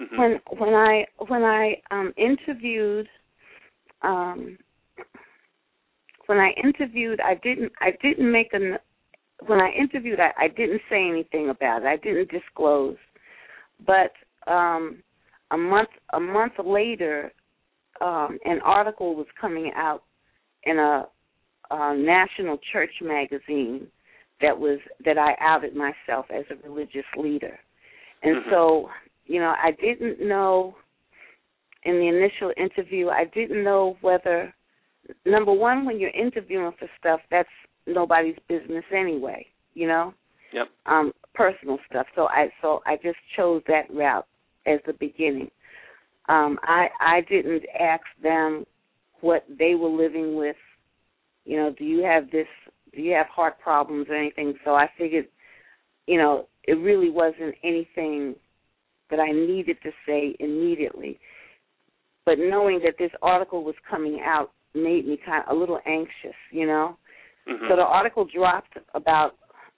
[0.00, 0.18] Mhm.
[0.18, 3.08] when when i when i um interviewed
[4.02, 4.58] um
[6.26, 8.76] when i interviewed i didn't i didn't make an
[9.46, 11.86] when i interviewed i, I didn't say anything about it.
[11.86, 12.96] I didn't disclose
[13.86, 14.12] but
[14.50, 15.02] um
[15.50, 17.32] a month a month later
[18.00, 20.02] um an article was coming out
[20.64, 21.06] in a,
[21.70, 23.86] a national church magazine
[24.40, 27.58] that was that I outed myself as a religious leader.
[28.22, 28.50] And Mhm.
[28.50, 28.90] so,
[29.26, 30.76] you know, I didn't know
[31.84, 34.52] in the initial interview, I didn't know whether
[35.24, 37.48] number one, when you're interviewing for stuff, that's
[37.86, 39.46] nobody's business anyway.
[39.74, 40.14] You know.
[40.52, 40.68] Yep.
[40.86, 42.06] Um, personal stuff.
[42.14, 44.26] So I so I just chose that route
[44.66, 45.50] as the beginning.
[46.28, 48.64] Um, I I didn't ask them
[49.20, 50.56] what they were living with.
[51.44, 52.46] You know, do you have this?
[52.94, 54.54] Do you have heart problems or anything?
[54.64, 55.26] So I figured,
[56.06, 58.36] you know, it really wasn't anything
[59.10, 61.18] that I needed to say immediately.
[62.24, 66.36] But knowing that this article was coming out made me kind of a little anxious,
[66.50, 66.96] you know.
[67.48, 67.66] Mm-hmm.
[67.68, 69.32] So the article dropped about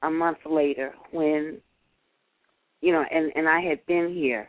[0.06, 1.58] a month later when,
[2.80, 4.48] you know, and and I had been here,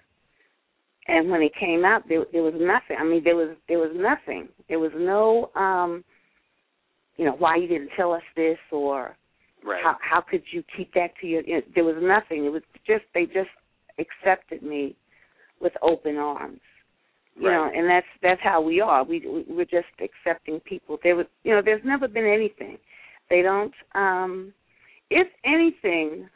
[1.08, 2.98] and when it came out, there there was nothing.
[3.00, 4.50] I mean, there was there was nothing.
[4.70, 6.04] There was no, um,
[7.18, 9.16] you know, why you didn't tell us this or
[9.66, 9.82] right.
[9.84, 11.42] how how could you keep that to your?
[11.42, 12.46] You know, there was nothing.
[12.46, 13.50] It was just they just
[14.00, 14.96] accepted me
[15.60, 16.60] with open arms
[17.40, 17.56] you right.
[17.56, 21.54] know and that's that's how we are we we're just accepting people there was you
[21.54, 22.78] know there's never been anything
[23.30, 24.54] they don't um
[25.10, 26.30] if anything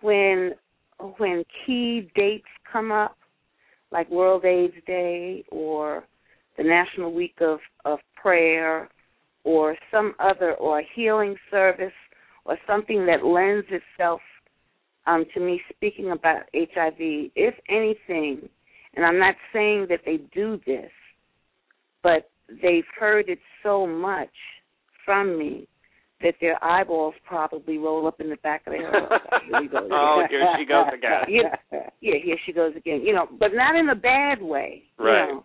[0.00, 0.52] when
[1.18, 3.16] when key dates come up
[3.90, 6.04] like world aids day or
[6.56, 8.88] the national week of of prayer
[9.44, 11.92] or some other or a healing service
[12.44, 14.20] or something that lends itself
[15.06, 18.48] um to me speaking about hiv if anything
[18.96, 20.90] and I'm not saying that they do this,
[22.02, 24.30] but they've heard it so much
[25.04, 25.66] from me
[26.24, 29.08] that their eyeballs probably roll up in the back of their head.
[29.46, 31.20] Here oh, here she goes again.
[31.28, 33.02] yeah, yeah, here she goes again.
[33.02, 34.82] You know, but not in a bad way.
[34.98, 35.26] Right.
[35.26, 35.44] You know?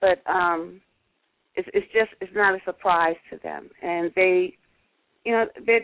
[0.00, 0.80] But um,
[1.54, 4.56] it's it's just it's not a surprise to them, and they,
[5.24, 5.80] you know, that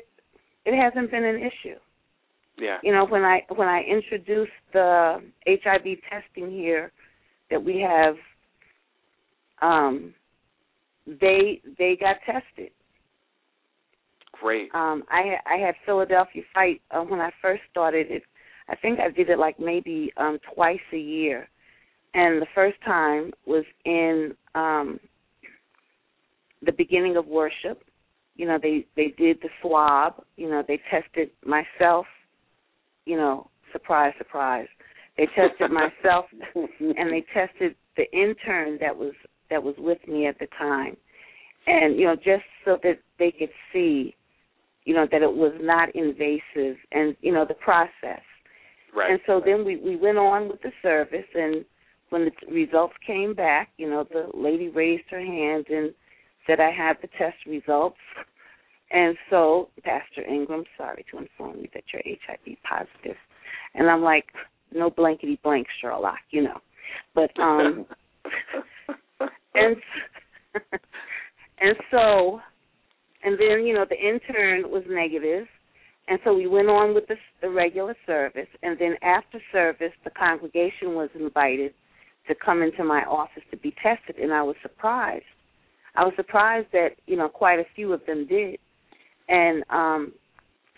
[0.64, 1.78] it hasn't been an issue.
[2.58, 2.78] Yeah.
[2.82, 6.92] You know, when I when I introduced the HIV testing here
[7.50, 8.16] that we have,
[9.60, 10.14] um,
[11.06, 12.70] they they got tested.
[14.40, 14.70] Great.
[14.74, 18.22] Um, I I had Philadelphia fight uh, when I first started it.
[18.68, 21.48] I think I did it like maybe um twice a year,
[22.14, 25.00] and the first time was in um
[26.64, 27.82] the beginning of worship.
[28.36, 30.22] You know, they they did the swab.
[30.36, 32.06] You know, they tested myself.
[33.06, 34.68] You know, surprise, surprise.
[35.16, 39.14] They tested myself, and they tested the intern that was
[39.50, 40.96] that was with me at the time,
[41.66, 44.14] and you know, just so that they could see
[44.88, 48.22] you know that it was not invasive and you know the process.
[48.96, 49.10] Right.
[49.10, 51.62] and so then we we went on with the service and
[52.08, 55.92] when the results came back you know the lady raised her hand and
[56.46, 57.98] said i have the test results.
[58.90, 63.18] And so pastor ingram sorry to inform you that you're hiv positive.
[63.74, 64.24] And i'm like
[64.72, 66.60] no blankety blank sherlock you know.
[67.14, 67.84] But um
[69.54, 69.76] and
[71.60, 72.40] and so
[73.24, 75.46] and then you know the intern was negative.
[76.08, 78.48] And so we went on with the, the regular service.
[78.62, 81.74] And then after service the congregation was invited
[82.28, 84.16] to come into my office to be tested.
[84.22, 85.24] And i was surprised.
[85.96, 88.58] I was surprised that you know quite a few of them did.
[89.28, 90.12] And um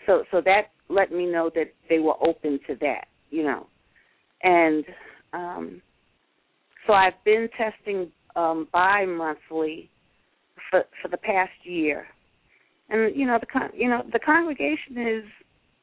[0.05, 3.67] so so that let me know that they were open to that you know.
[4.43, 4.83] And
[5.33, 5.81] um
[6.87, 9.89] so i've been testing um bi monthly
[10.69, 12.07] for for the past year
[12.91, 15.23] and you know the con- you know the congregation is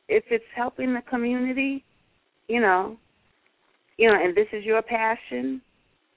[0.09, 1.85] if it's helping the community,
[2.49, 2.97] you know,
[3.99, 5.61] you know, and this is your passion,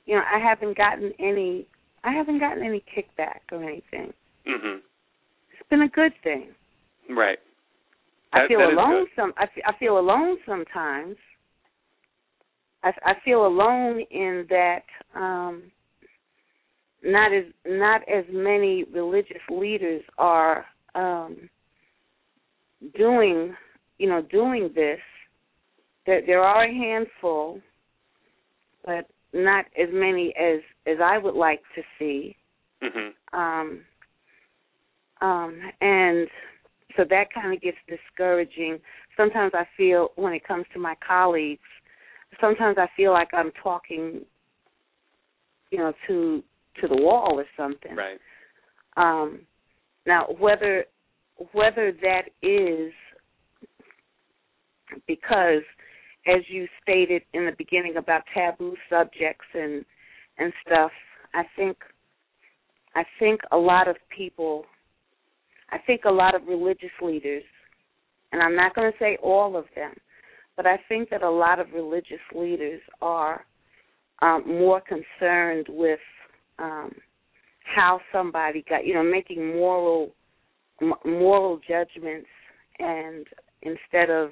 [0.05, 1.67] you know, I haven't gotten any
[2.03, 4.13] I haven't gotten any kickback or anything.
[4.45, 4.81] Mhm.
[5.51, 6.53] It's been a good thing.
[7.09, 7.39] Right.
[8.33, 11.17] I feel alone some I I feel alone sometimes.
[12.83, 14.83] I I feel alone in that
[15.15, 15.71] um
[17.03, 21.49] not as not as many religious leaders are um
[22.97, 23.55] doing
[23.97, 24.99] you know doing this,
[26.07, 27.59] that there are a handful
[28.85, 32.35] but not as many as as I would like to see
[32.83, 33.39] Mm-hmm.
[33.39, 33.81] um
[35.21, 36.27] um and
[36.97, 38.79] so that kind of gets discouraging
[39.15, 41.61] sometimes i feel when it comes to my colleagues
[42.39, 44.21] sometimes i feel like i'm talking
[45.69, 46.43] you know to
[46.81, 48.19] to the wall or something Right.
[48.97, 49.41] um
[50.05, 50.85] now whether
[51.53, 52.91] whether that is
[55.07, 55.63] because
[56.27, 59.85] as you stated in the beginning about taboo subjects and
[60.37, 60.91] and stuff
[61.33, 61.77] i think
[62.95, 64.65] i think a lot of people
[65.71, 67.43] i think a lot of religious leaders
[68.31, 69.93] and i'm not going to say all of them
[70.55, 73.45] but i think that a lot of religious leaders are
[74.21, 75.99] um, more concerned with
[76.59, 76.91] um,
[77.63, 80.11] how somebody got, you know, making moral
[80.81, 82.27] m- moral judgments,
[82.79, 83.25] and
[83.61, 84.31] instead of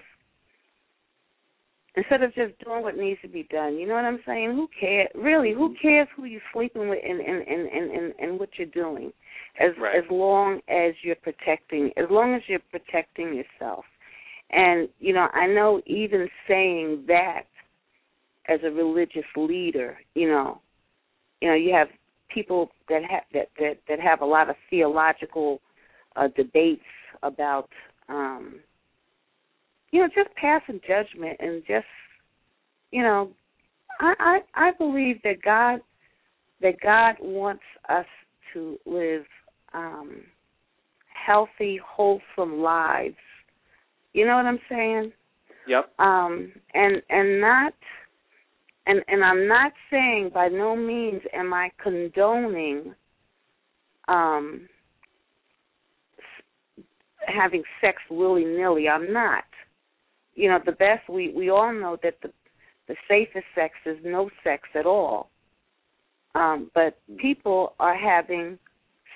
[1.95, 3.75] instead of just doing what needs to be done.
[3.75, 4.51] You know what I'm saying?
[4.55, 5.09] Who cares?
[5.15, 5.81] Really, who mm-hmm.
[5.81, 9.11] cares who you're sleeping with and and and and, and, and what you're doing?
[9.59, 9.95] As Right.
[9.95, 13.85] as long as you're protecting, as long as you're protecting yourself.
[14.51, 17.43] And you know, I know even saying that
[18.47, 20.61] as a religious leader, you know,
[21.41, 21.89] you know, you have
[22.33, 25.59] people that have that that that have a lot of theological
[26.15, 26.81] uh debates
[27.23, 27.69] about
[28.07, 28.59] um
[29.91, 31.85] you know, just passing judgment and just
[32.91, 33.31] you know,
[33.99, 34.13] I
[34.55, 35.81] I, I believe that God
[36.61, 38.05] that God wants us
[38.53, 39.25] to live
[39.73, 40.21] um
[41.25, 43.15] healthy, wholesome lives.
[44.13, 45.11] You know what I'm saying?
[45.67, 45.91] Yep.
[45.99, 47.73] um and and not
[48.85, 52.93] and and I'm not saying by no means am I condoning
[54.07, 54.67] um
[57.27, 58.87] having sex willy nilly.
[58.87, 59.43] I'm not.
[60.35, 62.31] You know, the best we we all know that the
[62.87, 65.29] the safest sex is no sex at all.
[66.35, 68.57] Um, but people are having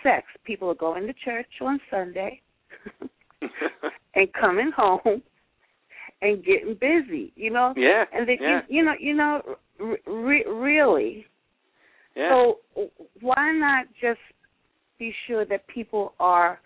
[0.03, 0.27] sex.
[0.43, 2.41] People are going to church on Sunday
[4.15, 5.21] and coming home
[6.23, 7.73] and getting busy, you know.
[7.75, 8.05] yeah.
[8.13, 8.61] And they, yeah.
[8.69, 9.41] you, you know, you know,
[9.79, 11.25] re- re- really.
[12.15, 12.29] yeah.
[12.29, 12.59] So
[13.21, 14.19] why not just
[14.97, 16.59] be sure that people are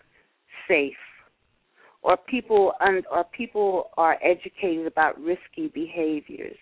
[0.68, 0.92] safe,
[2.02, 6.56] or people un- or people are educated about risky behaviors?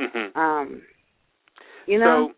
[0.00, 0.38] Mm-hmm.
[0.38, 0.82] Um,
[1.86, 2.32] you know,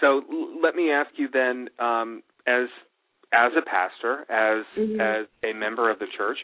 [0.00, 2.66] So, so let me ask you then, um, as
[3.34, 5.00] as a pastor, as Mhm.
[5.00, 6.38] as a member of the church,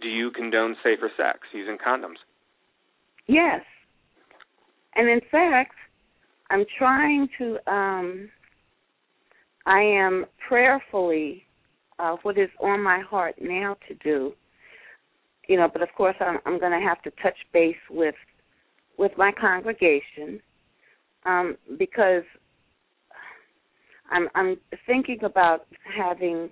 [0.00, 2.18] do you condone safer sex using condoms?
[3.26, 3.60] yes.
[4.96, 5.74] And in fact,
[6.50, 7.58] I'm trying to.
[7.72, 8.30] um
[9.66, 11.44] I am prayerfully
[11.98, 14.32] uh, what is on my heart now to do.
[15.48, 18.14] You know, but of course, I'm, I'm going to have to touch base with
[18.98, 20.40] with my congregation
[21.24, 22.22] um, because
[24.10, 26.50] I'm I'm thinking about having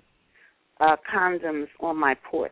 [0.79, 2.51] uh, condoms on my porch.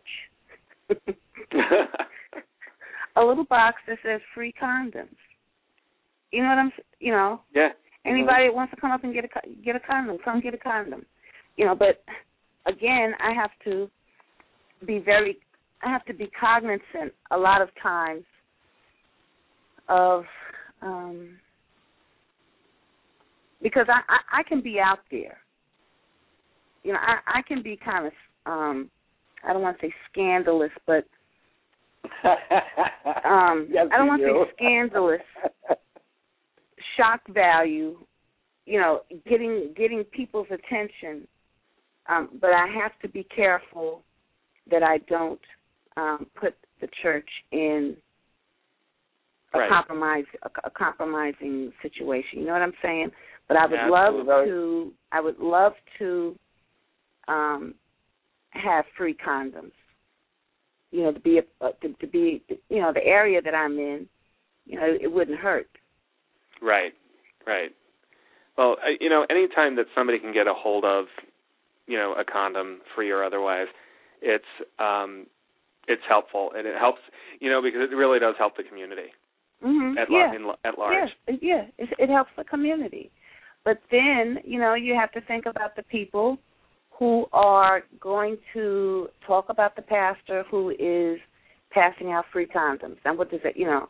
[3.16, 5.16] A little box that says free condoms.
[6.32, 6.72] You know what I'm?
[7.00, 7.70] You know, yeah.
[8.06, 9.30] anybody that wants to come up and get a
[9.64, 11.06] get a condom, come get a condom.
[11.56, 12.04] You know, but
[12.66, 13.90] again, I have to
[14.86, 15.38] be very.
[15.84, 18.24] I have to be cognizant a lot of times
[19.90, 20.24] of
[20.82, 21.38] um
[23.62, 25.38] because I, I I can be out there.
[26.84, 28.14] You know, I I can be kind of
[28.46, 28.90] um
[29.44, 31.06] I don't want to say scandalous, but
[33.26, 35.22] um Yes, I don't want to say scandalous
[36.98, 37.98] shock value,
[38.66, 41.28] you know, getting getting people's attention.
[42.10, 44.04] Um, but I have to be careful
[44.70, 45.40] that I don't
[45.98, 47.98] um, put the church in
[49.54, 49.70] a Right.
[49.70, 52.40] compromise a, a compromising situation.
[52.40, 53.12] You know what I'm saying?
[53.48, 54.26] But I would Absolutely.
[54.26, 56.36] love to I would love to
[57.28, 57.74] um
[58.58, 59.72] have free condoms.
[60.92, 63.78] You know, to be a, uh, to, to be you know the area that I'm
[63.78, 64.08] in,
[64.66, 65.68] you know, it wouldn't hurt.
[66.62, 66.94] Right,
[67.46, 67.72] right.
[68.58, 71.06] Well, I- you know, anytime that somebody can get a hold of,
[71.88, 73.68] you know, a condom, free or otherwise,
[74.22, 74.46] it's
[74.80, 75.28] um,
[75.88, 77.00] it's helpful and it helps,
[77.40, 79.12] you know, because it really does help the community
[79.64, 79.98] Mm-hmm.
[79.98, 80.36] at yeah.
[80.36, 81.10] in, at large.
[81.28, 83.10] It- yeah, it, it helps the community.
[83.66, 86.38] But then, you know, you have to think about the people
[87.00, 91.20] who are going to talk about the pastor who is
[91.72, 92.98] passing out free condoms.
[93.06, 93.88] And what does that, you know,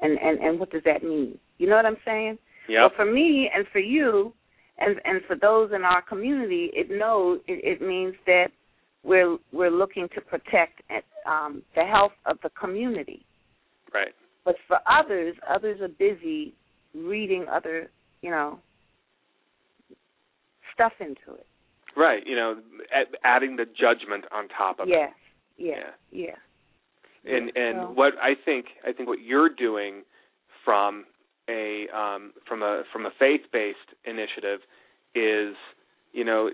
[0.00, 1.38] and and and what does that mean?
[1.58, 2.38] You know what I'm saying?
[2.68, 2.78] Yep.
[2.80, 4.32] Well, for me and for you,
[4.78, 8.48] and and for those in our community, it knows it, it means that
[9.02, 10.82] we're we're looking to protect
[11.28, 13.24] um, the health of the community.
[13.92, 14.14] Right.
[14.44, 16.54] But for others, others are busy
[16.94, 17.90] reading other,
[18.22, 18.60] you know,
[20.74, 21.46] stuff into it.
[21.96, 22.26] Right.
[22.26, 22.56] You know,
[23.24, 25.12] adding the judgment on top of Yes,
[25.56, 26.34] yeah, Yeah.
[27.24, 27.34] yeah.
[27.36, 30.04] and and So- what I think I think what you're doing
[30.64, 31.06] from
[31.48, 34.60] a um, from a from a faith based initiative
[35.14, 35.56] is
[36.12, 36.50] you know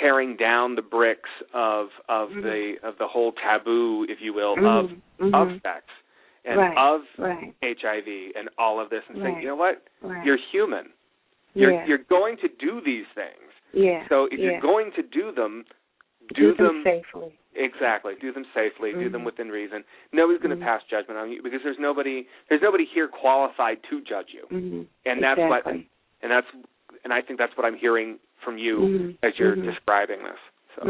[0.00, 2.42] tearing down the bricks of of Mhm.
[2.42, 4.90] the of the whole taboo if you will Mhm, of
[5.20, 5.34] mhm.
[5.34, 5.84] of sex
[6.44, 10.24] and Right, of right, HIV and all of this and saying you know what right.
[10.26, 10.92] you're human
[11.54, 14.04] you're yeah, you're going to do these things yeah.
[14.08, 14.52] so if yeah.
[14.52, 15.64] you're going to do them
[16.34, 17.38] do, do them safely.
[17.54, 18.14] Exactly.
[18.20, 18.92] Do them safely.
[18.92, 19.26] Do them Mhm.
[19.26, 19.84] within reason.
[20.12, 20.66] Nobody's going to Mhm.
[20.66, 24.46] pass judgment on you because there's nobody there's nobody here qualified to judge you.
[24.50, 24.86] Mhm.
[25.04, 25.84] And that's what and
[26.22, 26.46] that's
[27.04, 29.16] and I think that's what I'm hearing from you Mhm.
[29.22, 29.64] as you're Mhm.
[29.64, 30.38] describing this.
[30.76, 30.82] So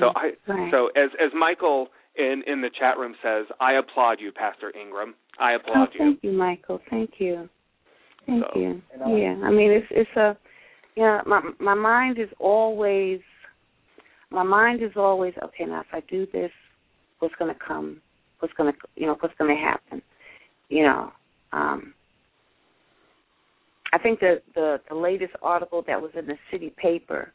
[0.00, 0.70] so I Right.
[0.70, 5.14] so as as Michael in in the chat room says, I applaud you, Pastor Ingram.
[5.38, 5.98] I Oh, applaud you.
[5.98, 6.78] thank you, Michael.
[6.88, 7.48] Thank you.
[8.26, 8.82] Thank So, you.
[9.08, 10.36] you yeah, I mean, it's it's a,
[10.96, 13.20] know, my my mind is always,
[14.30, 15.64] my mind is always okay.
[15.64, 16.50] Now, if I do this,
[17.20, 18.00] what's going to come?
[18.40, 20.02] What's going to, you know, what's going to happen?
[20.68, 21.12] You know,
[21.52, 21.94] um,
[23.92, 27.32] I think the the the latest article that was in the city paper,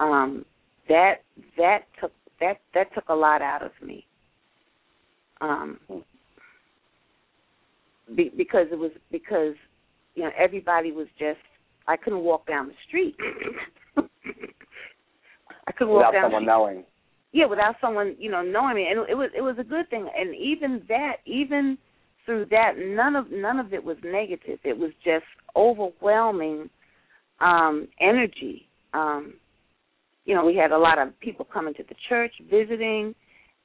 [0.00, 0.44] um,
[0.88, 1.22] that
[1.56, 4.06] that took that that took a lot out of me.
[5.40, 5.78] Um,
[8.14, 9.54] be, because it was because
[10.14, 11.38] you know everybody was just
[11.88, 13.16] I couldn't walk down the street.
[13.96, 16.58] I couldn't walk Without down someone the street.
[16.58, 16.84] knowing.
[17.32, 20.08] Yeah, without someone you know knowing me, and it was it was a good thing.
[20.16, 21.76] And even that, even
[22.24, 24.58] through that, none of none of it was negative.
[24.64, 25.24] It was just
[25.56, 26.70] overwhelming
[27.40, 28.68] um, energy.
[28.94, 29.34] Um,
[30.24, 33.14] you know, we had a lot of people coming to the church, visiting,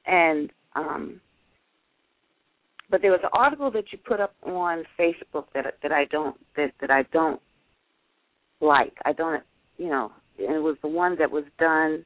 [0.06, 1.20] and um,
[2.90, 6.36] but there was an article that you put up on Facebook that that I don't
[6.56, 7.40] that that I don't
[8.60, 8.94] like.
[9.04, 9.42] I don't,
[9.76, 12.04] you know, it was the one that was done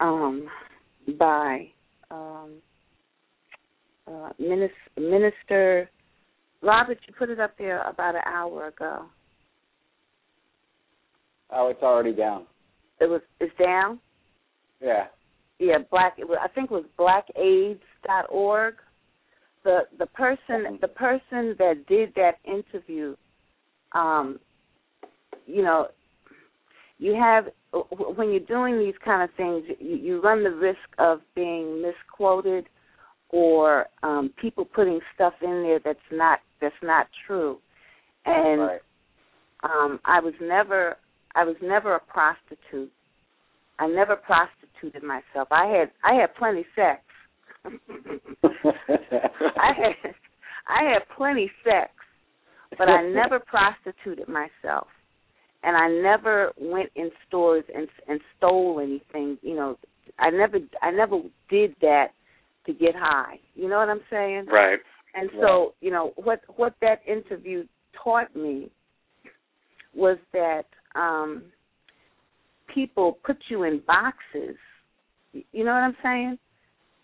[0.00, 0.48] um,
[1.18, 1.68] by
[2.10, 2.54] um,
[4.06, 5.90] uh, minister, minister
[6.62, 6.98] Robert.
[7.06, 9.06] You put it up there about an hour ago.
[11.50, 12.46] Oh, it's already down.
[13.00, 14.00] It was it's down.
[14.80, 15.06] Yeah.
[15.58, 16.14] Yeah, black.
[16.18, 18.74] It was, I think it was blackaids.org.
[19.64, 23.16] The the person the person that did that interview,
[23.92, 24.38] um,
[25.46, 25.88] you know,
[26.98, 27.46] you have
[28.16, 32.68] when you're doing these kind of things, you, you run the risk of being misquoted
[33.30, 37.58] or um, people putting stuff in there that's not that's not true.
[38.24, 38.80] And right.
[39.62, 40.96] um, I was never
[41.34, 42.92] I was never a prostitute.
[43.78, 45.48] I never prostituted myself.
[45.50, 47.02] I had I had plenty sex.
[48.44, 50.14] I had
[50.68, 51.90] I had plenty sex,
[52.78, 54.86] but I never prostituted myself,
[55.62, 59.38] and I never went in stores and and stole anything.
[59.42, 59.78] You know,
[60.18, 62.08] I never I never did that
[62.66, 63.38] to get high.
[63.54, 64.46] You know what I'm saying?
[64.46, 64.78] Right.
[65.14, 67.64] And so, you know, what what that interview
[68.02, 68.70] taught me
[69.94, 71.44] was that um
[72.72, 74.56] people put you in boxes.
[75.32, 76.38] You know what I'm saying?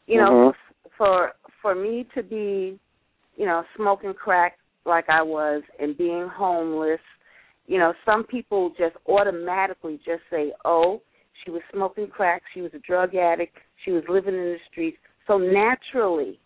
[0.07, 0.55] You know, Mhm.
[0.96, 2.78] for for me to be,
[3.36, 7.00] you know, smoking crack like I was and being homeless,
[7.66, 11.02] you know, some people just automatically just say, "Oh,
[11.44, 14.98] she was smoking crack, she was a drug addict, she was living in the streets."
[15.26, 16.40] So naturally,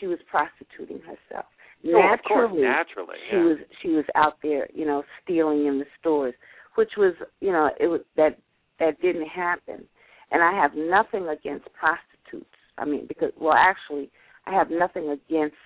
[0.00, 1.46] she was prostituting herself.
[1.84, 3.16] Oh, of course, naturally, naturally.
[3.30, 3.42] she yeah.
[3.42, 6.34] was she was out there, you know, stealing in the stores,
[6.74, 8.38] which was, you know, it was that
[8.80, 9.84] that didn't happen.
[10.32, 12.50] And I have nothing against prostitutes.
[12.78, 14.10] I mean, because well, actually,
[14.46, 15.56] I have nothing against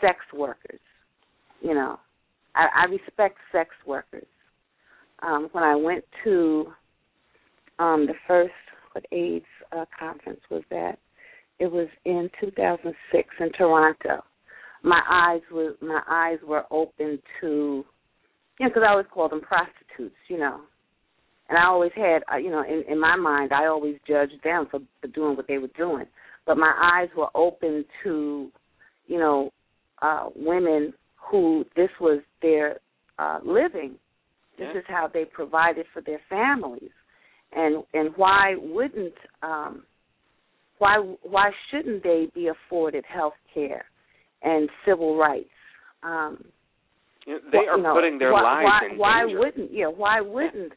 [0.00, 0.80] sex workers.
[1.62, 1.98] You know,
[2.60, 4.26] I, I respect sex workers.
[5.22, 6.66] Um, when I went to
[7.78, 8.52] um, the first
[8.92, 10.98] what AIDS uh, conference was that?
[11.58, 14.24] It was in 2006 in Toronto.
[14.82, 17.84] My eyes were my eyes were open to, you
[18.60, 20.60] know, because I always called them prostitutes, you know,
[21.48, 24.66] and I always had, uh, you know, in in my mind, I always judged them
[24.70, 26.06] for, for doing what they were doing,
[26.46, 28.50] but my eyes were open to,
[29.06, 29.50] you know,
[30.02, 30.94] uh women
[31.30, 32.78] who this was their
[33.18, 33.98] uh living.
[34.58, 34.80] This Yeah.
[34.80, 36.92] is how they provided for their families,
[37.52, 39.84] and and why wouldn't um
[40.78, 43.84] why why shouldn't they be afforded health care
[44.42, 45.48] and civil rights?
[46.02, 46.44] Um,
[47.26, 49.38] they are you know, putting their why, lives why, in why danger.
[49.38, 50.72] wouldn't yeah why wouldn't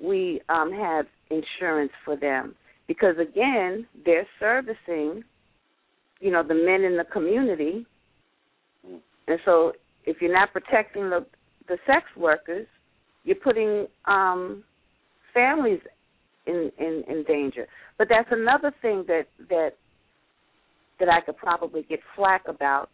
[0.00, 2.54] we um have insurance for them
[2.86, 5.24] because again they're servicing
[6.20, 7.84] you know the men in the community
[9.26, 9.72] and so
[10.08, 11.20] if you're not protecting the
[11.68, 12.66] the sex workers
[13.24, 14.64] you're putting um
[15.34, 15.80] families
[16.46, 17.66] in in in danger
[17.98, 19.72] but that's another thing that that
[20.98, 22.88] that I could probably get flack about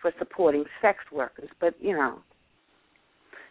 [0.00, 2.12] for supporting sex workers but you know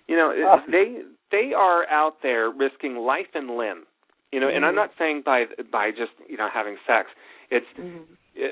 [0.09, 0.63] You know, it- Oh.
[0.71, 3.85] they they are out there risking life and limb.
[4.31, 4.83] You know, and I'm Mhm.
[4.83, 5.39] not saying by
[5.77, 7.09] by just you know having sex.
[7.49, 8.05] It's mhm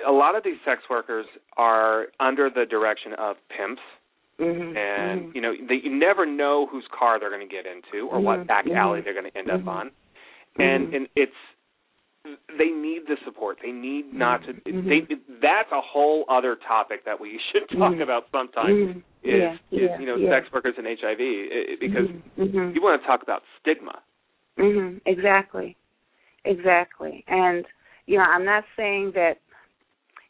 [0.04, 3.82] a lot of these sex workers are under the direction of pimps,
[4.40, 5.36] mhm and mhm.
[5.36, 8.40] you know they you never know whose car they're going to get into or what
[8.40, 9.68] Mhm, back alley mhm, they're going to end up mhm.
[9.68, 9.92] on,
[10.60, 11.32] and and it's
[12.58, 13.60] they need the support.
[13.64, 14.54] They need not to.
[14.66, 15.08] They
[15.42, 19.04] that's a whole other topic that we should talk about sometime.
[19.24, 20.30] Is, yeah, is yeah, you know yeah.
[20.32, 24.02] sex workers and HIV because you want to talk about stigma.
[24.58, 25.02] Mhm.
[25.06, 25.76] Exactly.
[26.46, 27.24] Exactly.
[27.28, 27.66] And
[28.06, 29.40] you know, I'm not saying that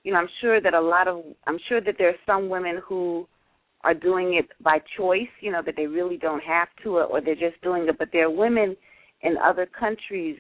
[0.03, 2.81] you know, I'm sure that a lot of I'm sure that there are some women
[2.87, 3.27] who
[3.85, 7.35] are doing it by choice, you know, that they really don't have to or they're
[7.35, 8.75] just doing it, but there are women
[9.21, 10.37] in other countries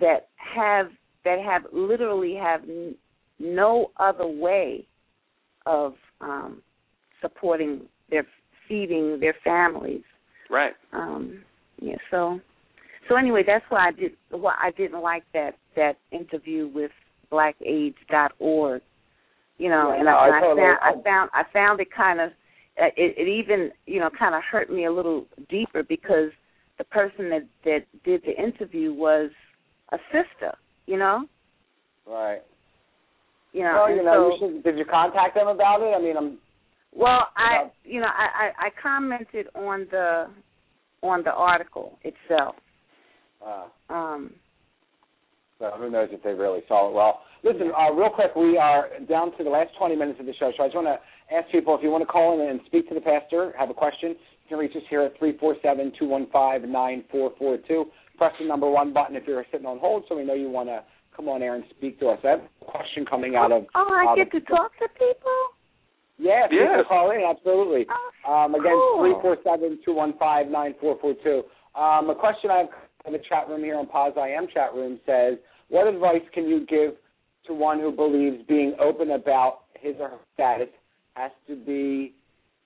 [0.00, 0.88] that have
[1.24, 2.94] that have literally have n-
[3.38, 4.86] no other way
[5.66, 6.60] of um
[7.20, 8.26] supporting their
[8.66, 10.02] feeding their families.
[10.50, 10.74] Right.
[10.92, 11.42] um
[11.80, 12.38] yeah so
[13.08, 16.92] so anyway that's why i did why i didn't like that that interview with
[17.30, 18.82] blackaids.org
[19.58, 21.80] you know Yeah, and, no, I, I and I, totally- found, I found i found
[21.80, 22.30] it kind of
[22.76, 26.30] it, it even you know kind of hurt me a little deeper because
[26.78, 29.30] the person that that did the interview was
[29.92, 30.56] a sister
[30.86, 31.26] you know
[32.06, 32.42] Right.
[33.52, 35.94] you know Well, you know, so, you should, did you contact them about it?
[35.96, 36.38] I mean, I'm.
[36.92, 40.26] Well, I you know I, I I commented on the
[41.02, 42.56] on the article itself.
[43.44, 44.34] Uh, Um,
[45.58, 47.20] So who knows if they really saw it well.
[47.44, 50.50] Listen, uh, real quick, we are down to the last 20 minutes of the show,
[50.56, 50.98] so I just want to
[51.34, 53.74] ask people if you want to call in and speak to the pastor, have a
[53.74, 57.84] question, you can reach us here at 347-215-9442.
[58.18, 60.68] Press the number one button if you're sitting on hold so we know you want
[60.68, 60.82] to
[61.16, 62.18] come on air and speak to us.
[62.24, 63.64] I have a question coming out of...
[63.74, 65.30] oh, I get of- to talk to people.
[66.16, 66.76] Yeah, people Yes.
[66.76, 67.86] can call in, absolutely.
[67.90, 68.98] Oh, Um, again, cool.
[69.02, 71.42] three four seven two one five nine four four two.
[71.74, 72.72] Um, a question I have in
[73.12, 75.38] the chat room here on Poz I Am chat room says,
[75.68, 76.94] "What advice can you give
[77.46, 80.68] to one who believes being open about his or her status
[81.14, 82.14] has to be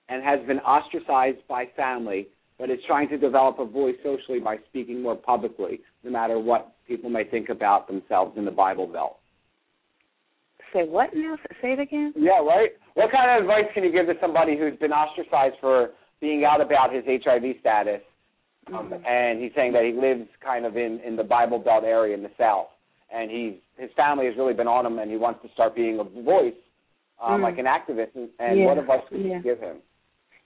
[0.07, 2.27] and has been ostracized by family,
[2.57, 6.73] but is trying to develop a voice socially by speaking more publicly, no matter what
[6.87, 9.19] people may think about themselves in the Bible Belt?"
[10.73, 11.35] Say what now?
[11.61, 12.13] Say it again.
[12.15, 12.71] Yeah, right.
[12.93, 16.61] What kind of advice can you give to somebody who's been ostracized for being out
[16.61, 18.01] about his HIV status?
[18.73, 19.05] Um, Mhm.
[19.05, 22.23] And he's saying that he lives kind of in in the Bible Belt area in
[22.23, 22.69] the South,
[23.09, 25.99] and he's his family has really been on him, and he wants to start being
[25.99, 26.53] a voice,
[27.19, 27.43] um, Mm.
[27.43, 28.15] like an activist.
[28.15, 29.37] And, and Yeah, what advice could yeah.
[29.37, 29.81] you give him?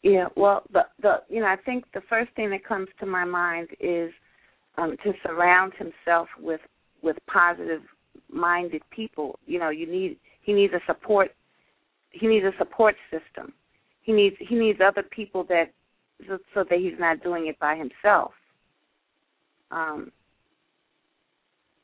[0.02, 3.26] Yeah, well, the the you know I think the first thing that comes to my
[3.26, 4.14] mind is
[4.78, 6.62] um, to surround himself with
[7.02, 7.84] with positive
[8.30, 9.40] minded people.
[9.46, 11.32] You know, you need he needs a support
[12.12, 13.54] he needs a support system.
[14.02, 15.72] He needs he needs other people that
[16.28, 18.32] so, so that he's not doing it by himself.
[19.72, 20.12] Um,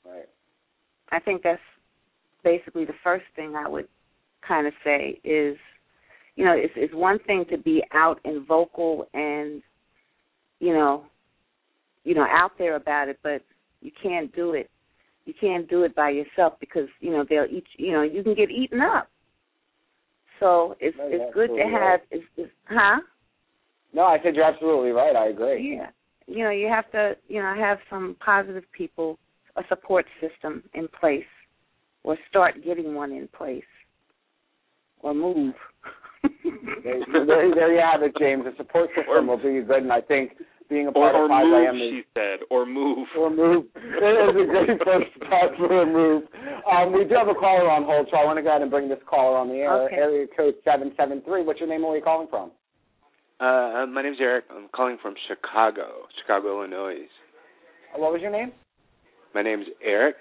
[0.05, 0.29] Right.
[1.11, 1.61] I think that's
[2.43, 3.87] basically the first thing I would
[4.47, 5.57] kind of say is,
[6.35, 9.61] you know, it's, it's one thing to be out and vocal and,
[10.59, 11.03] you know,
[12.03, 13.43] you know, out there about it, but
[13.81, 14.69] you can't do it.
[15.25, 17.65] You can't do it by yourself because you know they'll eat.
[17.77, 19.09] You know, you can get eaten up.
[20.39, 21.99] So it's No, it's good to absolutely have.
[22.09, 22.99] It's, it's, huh?
[23.93, 25.15] No, I said you're absolutely right.
[25.15, 25.77] I agree.
[25.77, 25.89] Yeah.
[26.27, 29.17] You know, you have to, you know, have some positive people,
[29.55, 31.23] a support system in place,
[32.03, 33.63] or start getting one in place,
[35.01, 35.53] or move.
[36.83, 38.43] There, there, there you have it, James.
[38.43, 40.31] The support system will be good, and I think
[40.69, 43.07] being a part or of Poz move, Am is she said, or move.
[43.17, 43.65] Or move.
[43.75, 46.23] It is a great first spot for a move.
[46.71, 48.71] Um, we do have a caller on hold, so I want to go ahead and
[48.71, 49.87] bring this caller on the air.
[49.87, 49.95] Okay.
[49.95, 51.43] Area code 773.
[51.43, 51.81] What's your name?
[51.81, 52.51] Where are you calling from?
[53.39, 54.45] Uh, my name's Eric.
[54.53, 57.05] I'm calling from Chicago, Chicago, Illinois.
[57.95, 58.51] Uh, What was your name?
[59.33, 60.15] My name's Eric.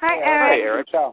[0.00, 0.50] Hi, Oh, Eric.
[0.50, 0.86] Hi, Eric.
[0.92, 1.12] Good.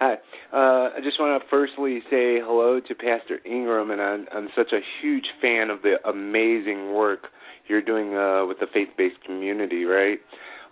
[0.00, 0.12] Hi.
[0.52, 4.72] Uh, I just want to firstly say hello to Pastor Ingram, and I'm, I'm such
[4.72, 7.28] a huge fan of the amazing work
[7.68, 10.18] you're doing uh, with the faith-based community, right?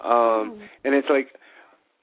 [0.05, 1.29] Um, and it's like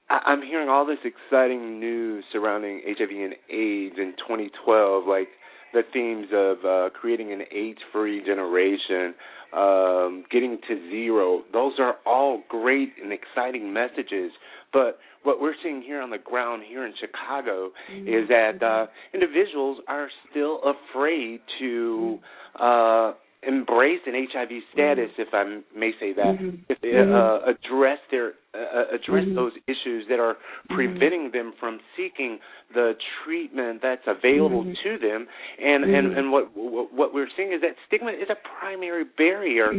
[0.08, 5.28] I- I'm hearing all this exciting news surrounding HIV and AIDS in 2012, like
[5.72, 9.14] the themes of uh, creating an AIDS-free generation,
[9.52, 11.42] um, getting to zero.
[11.52, 14.32] Those are all great and exciting messages.
[14.72, 17.70] But what we're seeing here on the ground here in Chicago
[18.06, 22.18] is that uh, individuals are still afraid to
[22.60, 23.12] uh,
[23.42, 26.58] embrace an HIV status, if I may say that, Mhm.
[26.68, 29.34] if they uh, address their uh, address Mhm.
[29.34, 30.36] those issues that are
[30.70, 32.40] preventing them from seeking
[32.74, 34.76] the treatment that's available Mhm.
[34.82, 35.28] to them.
[35.58, 36.18] And and Mhm.
[36.18, 39.72] and what what we're seeing is that stigma is a primary barrier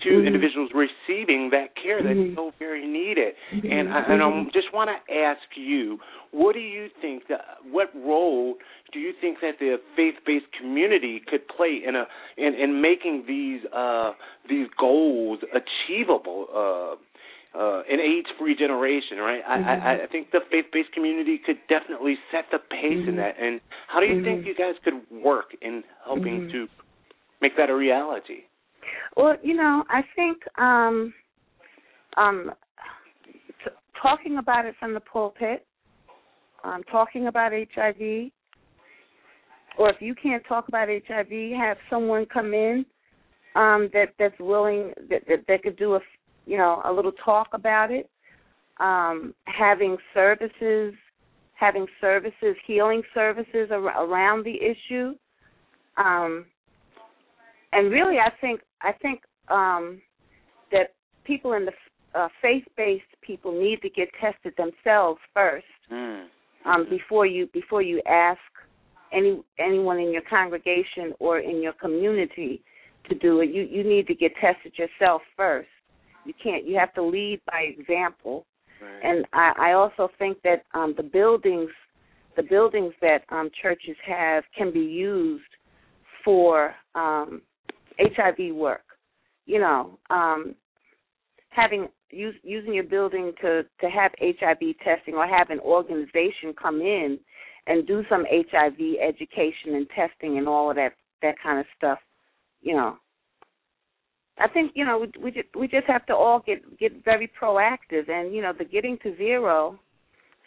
[0.00, 3.34] to individuals receiving that care that's so very needed.
[3.50, 5.98] And I, and I just want to ask you,
[6.30, 8.58] what do you think that what role
[8.92, 12.06] do you think that the faith-based community could play in a
[12.36, 14.12] in, in making these uh,
[14.48, 16.46] these goals achievable?
[16.54, 16.96] Uh,
[17.56, 19.40] uh, an AIDS-free generation, right?
[19.42, 19.68] Mm-hmm.
[19.68, 23.08] I, I, I think the faith-based community could definitely set the pace Mm-hmm.
[23.08, 23.34] in that.
[23.40, 26.66] And how do you think you guys could work in helping to
[27.40, 28.44] make that a reality?
[29.16, 31.14] Well, you know, I think um,
[32.16, 32.50] um,
[33.64, 35.66] t- talking about it from the pulpit,
[36.64, 38.30] um, talking about HIV,
[39.78, 42.84] or if you can't talk about HIV, have someone come in
[43.54, 46.00] um, that that's willing that, that that could do a
[46.46, 48.08] you know a little talk about it.
[48.78, 50.94] Um, having services,
[51.54, 55.14] having services, healing services ar- around the issue.
[55.96, 56.46] Um,
[57.72, 60.00] and really i think i think um
[60.72, 60.94] that
[61.24, 61.72] people in the
[62.18, 66.26] uh, faith-based people need to get tested themselves first Mm.
[66.64, 68.40] um before you before you ask
[69.12, 72.60] any anyone in your congregation or in your community
[73.08, 75.68] to do it you you need to get tested yourself first
[76.26, 78.46] you can't you have to lead by example
[78.80, 79.00] Right.
[79.02, 81.70] and I, I also think that um, the buildings,
[82.36, 85.44] the buildings that um, churches have, can be used
[86.24, 87.42] for um,
[87.98, 88.82] HIV work.
[89.46, 90.54] You know, um,
[91.50, 96.80] having use, using your building to to have HIV testing, or have an organization come
[96.80, 97.18] in
[97.68, 101.98] and do some HIV education and testing and all of that that kind of stuff.
[102.60, 102.96] You know,
[104.38, 107.30] I think you know we we just, we just have to all get get very
[107.40, 109.78] proactive, and you know the getting to zero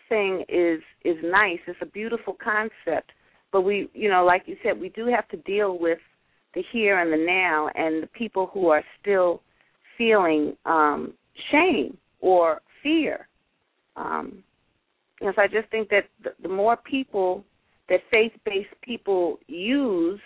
[0.08, 1.60] thing is is nice.
[1.68, 3.12] It's a beautiful concept,
[3.52, 6.00] but we you know like you said we do have to deal with
[6.54, 9.42] the here and the now and the people who are still
[9.98, 11.14] feeling um,
[11.52, 13.28] shame or fear.
[13.96, 14.44] Um,
[15.22, 17.44] know, so I just think that the, the more people
[17.90, 20.20] that faith-based people use,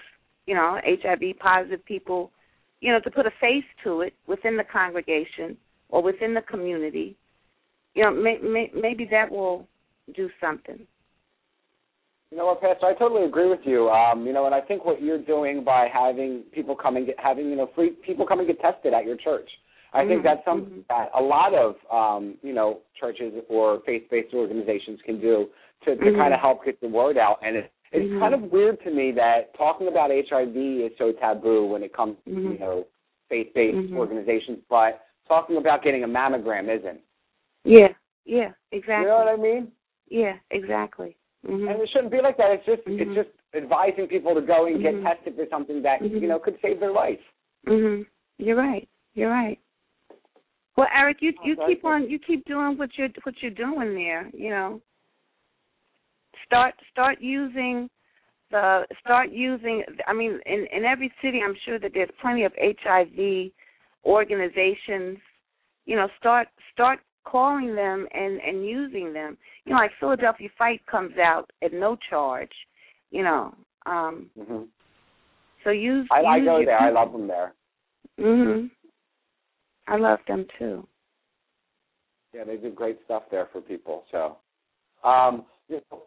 [0.45, 2.31] you know, HIV positive people
[2.83, 5.55] you know, to put a face to it within the congregation
[5.87, 7.15] or within the community,
[7.95, 9.65] you know, may, may, maybe that will
[10.13, 10.85] do something.
[12.29, 12.87] You know what, Pastor?
[12.87, 13.89] I totally agree with you.
[13.89, 17.15] Um, you know, and I think what you're doing by having people come and get
[17.19, 19.47] having you know free people come and get tested at your church.
[19.93, 24.33] I think Mhm, that's something that a lot of um, you know churches or faith-based
[24.33, 25.47] organizations can do
[25.85, 26.17] to, to Mhm.
[26.17, 27.37] kind of help get the word out.
[27.43, 28.19] And it, it's Mhm.
[28.19, 32.17] kind of weird to me that talking about HIV is so taboo when it comes
[32.25, 32.53] to Mhm.
[32.53, 32.87] you know
[33.29, 33.97] faith-based Mhm.
[33.97, 37.01] organizations, but talking about getting a mammogram isn't.
[37.63, 37.93] Yeah,
[38.25, 39.05] yeah, exactly.
[39.05, 39.71] You know what I mean?
[40.09, 41.15] Yeah, exactly.
[41.45, 42.51] hmm And it shouldn't be like that.
[42.51, 45.03] It's just it's just advising people to go and get Mhm.
[45.03, 47.21] tested for something that you know could save their life.
[47.65, 48.05] Mhm.
[48.37, 48.87] You're right.
[49.13, 49.59] You're right.
[50.75, 53.93] Well, Eric, you you Oh, keep on you keep doing what you're what you're doing
[53.93, 54.29] there.
[54.33, 54.81] You know,
[56.45, 57.89] start start using
[58.51, 59.83] the start using.
[60.07, 63.51] I mean, in in every city, I'm sure that there's plenty of HIV
[64.05, 65.17] organizations.
[65.85, 69.37] You know, start start calling them and and using them.
[69.65, 72.51] You know, like Philadelphia Fight comes out at no charge.
[73.11, 74.63] You know, um, hmm
[75.63, 76.07] so use.
[76.11, 76.79] I, I use go there.
[76.79, 77.53] I love them there.
[78.19, 78.69] Mhm.
[79.87, 80.87] I love them too.
[82.33, 84.05] Yeah, they do great stuff there for people.
[84.11, 84.37] So,
[85.07, 86.03] um, you know,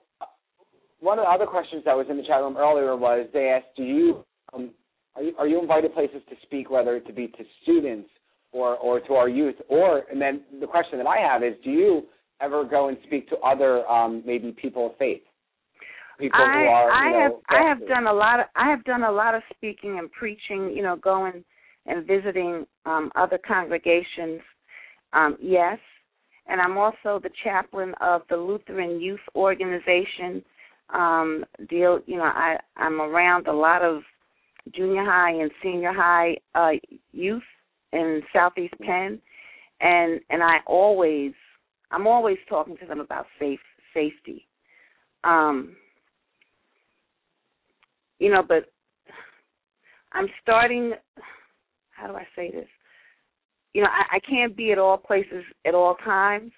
[1.00, 3.76] one of the other questions that was in the chat room earlier was they asked,
[3.76, 4.24] "Do you
[4.54, 4.70] um,
[5.14, 8.08] are you are you invited places to speak, whether it to be to students
[8.52, 11.70] or or to our youth, or and then the question that I have is, do
[11.70, 12.06] you
[12.40, 15.22] ever go and speak to other um, maybe people of faith,
[16.18, 18.84] people I who are I know, have I have done a lot of I have
[18.84, 21.44] done a lot of speaking and preaching, you know, going
[21.86, 24.40] and visiting um other congregations.
[25.12, 25.78] Um yes.
[26.48, 30.44] And I'm also the chaplain of the Lutheran Youth Organization.
[30.92, 34.02] Um deal you know, I I'm around a lot of
[34.74, 36.72] junior high and senior high uh
[37.12, 37.42] youth
[37.92, 39.20] in Southeast Penn
[39.80, 41.32] and and I always
[41.90, 43.60] I'm always talking to them about safe
[43.94, 44.46] safety.
[45.24, 45.76] Um
[48.18, 48.70] you know, but
[50.12, 50.92] I'm starting.
[51.90, 52.68] How do I say this?
[53.74, 56.52] You know, I, I can't be at all places at all times,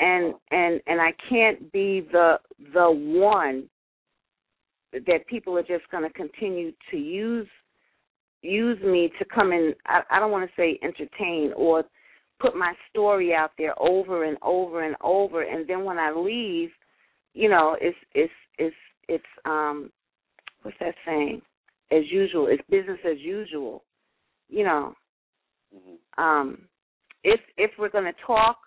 [0.00, 2.38] and and and I can't be the
[2.74, 3.68] the one
[4.92, 7.48] that people are just going to continue to use
[8.42, 9.74] use me to come in.
[9.86, 11.84] I, I don't want to say entertain or
[12.40, 16.70] put my story out there over and over and over, and then when I leave,
[17.34, 18.76] you know, it's it's it's
[19.08, 19.90] it's um
[20.62, 21.42] what's that saying?
[21.92, 23.84] As usual, it's business as usual.
[24.48, 24.94] You know,
[25.74, 25.98] Mhm.
[26.22, 26.68] um,
[27.22, 28.58] if if we're going to talk,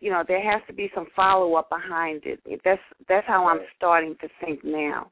[0.00, 2.40] you know, there has to be some follow up behind it.
[2.64, 5.10] That's that's how I'm starting to think now.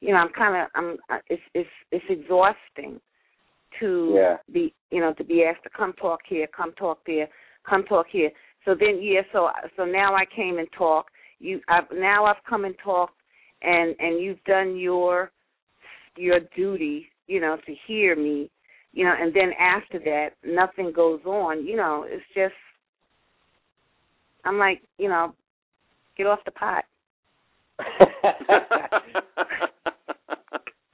[0.00, 0.96] You know, I'm kind of I'm
[1.28, 3.00] it's it's it's exhausting
[3.80, 4.36] to Yeah.
[4.52, 7.28] be you know to be asked to come talk here, come talk there,
[7.68, 8.30] come talk here.
[8.64, 11.06] So then, yeah, so so now I came and talk.
[11.40, 13.18] You, I've, now I've come and talked,
[13.62, 15.32] and and you've done your
[16.16, 18.50] your duty, you know, to hear me,
[18.92, 21.66] you know, and then after that, nothing goes on.
[21.66, 22.54] You know, it's just,
[24.44, 25.34] I'm like, you know,
[26.16, 26.84] get off the pot.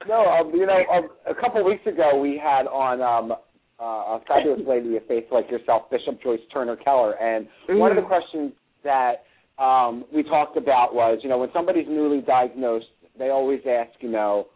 [0.07, 3.31] no, um, you know, um, a couple weeks ago we had on um,
[3.79, 7.77] uh, a fabulous lady of faith like yourself, Bishop Joyce Turner Keller, and mm-hmm.
[7.77, 9.23] one of the questions that
[9.57, 12.87] um, we talked about was, you know, when somebody's newly diagnosed,
[13.17, 14.47] they always ask, you know,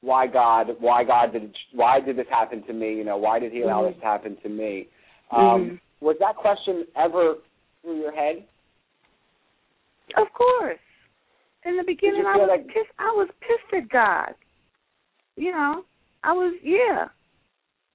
[0.00, 2.94] why God, why God did, why did this happen to me?
[2.94, 3.92] You know, why did He allow mm-hmm.
[3.92, 4.88] this to happen to me?
[5.32, 5.74] Um, mm-hmm.
[6.04, 7.36] Was that question ever
[7.86, 8.44] through your head?
[10.16, 10.78] Of course.
[11.64, 12.66] In the beginning, I was like...
[12.66, 12.90] pissed.
[12.98, 14.34] I was pissed at God.
[15.36, 15.84] You know,
[16.24, 17.06] I was yeah.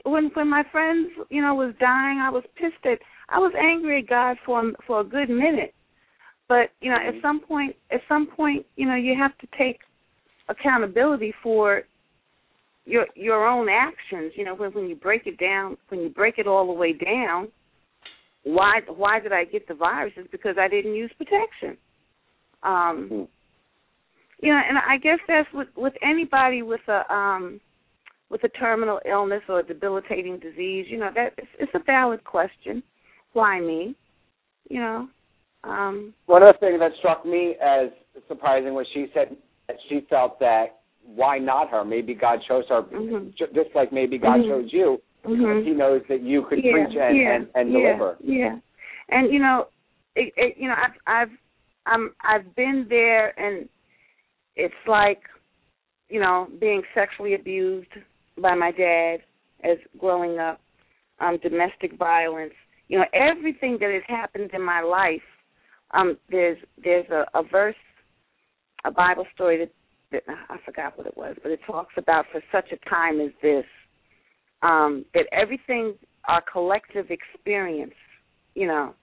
[0.03, 2.99] When when my friends, you know, was dying, I was pissed at.
[3.29, 5.73] I was angry at God for for a good minute.
[6.47, 7.17] But you know, mm-hmm.
[7.17, 9.79] at some point, at some point, you know, you have to take
[10.49, 11.83] accountability for
[12.85, 14.33] your your own actions.
[14.35, 16.93] You know, when when you break it down, when you break it all the way
[16.93, 17.47] down,
[18.43, 20.13] why why did I get the virus?
[20.17, 21.77] It's because I didn't use protection.
[22.63, 23.23] Um, mm-hmm.
[24.39, 27.59] You know, and I guess that's with with anybody with a um
[28.29, 30.87] with a terminal illness or a debilitating disease.
[30.89, 32.81] You know, that it's, it's a valid question.
[33.33, 33.95] Why me?
[34.69, 35.07] You know.
[35.63, 37.89] Um One other thing that struck me as
[38.27, 39.35] surprising was she said
[39.67, 41.83] that she felt that why not her?
[41.85, 43.29] Maybe God chose her, mm-hmm.
[43.37, 44.49] just like maybe God mm-hmm.
[44.49, 45.01] chose you.
[45.25, 45.67] Mm-hmm.
[45.67, 48.17] He knows that you could yeah, preach and, yeah, and, and yeah, deliver.
[48.23, 48.57] Yeah,
[49.09, 49.67] and you know,
[50.15, 51.37] it, it, you know, I've I've
[51.85, 53.69] I'm I've been there, and
[54.55, 55.19] it's like,
[56.09, 57.91] you know, being sexually abused
[58.41, 59.17] by my dad
[59.63, 60.59] as growing up,
[61.19, 62.53] um, domestic violence.
[62.87, 65.21] You know, everything that has happened in my life.
[65.93, 67.75] Um, there's there's a, a verse,
[68.85, 69.71] a Bible story that,
[70.11, 73.31] that I forgot what it was, but it talks about for such a time as
[73.41, 73.65] this,
[74.61, 75.95] um, that everything
[76.27, 77.93] our collective experience,
[78.53, 78.93] you know,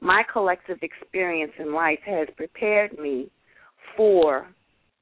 [0.00, 3.30] my collective experience in life has prepared me
[3.96, 4.46] for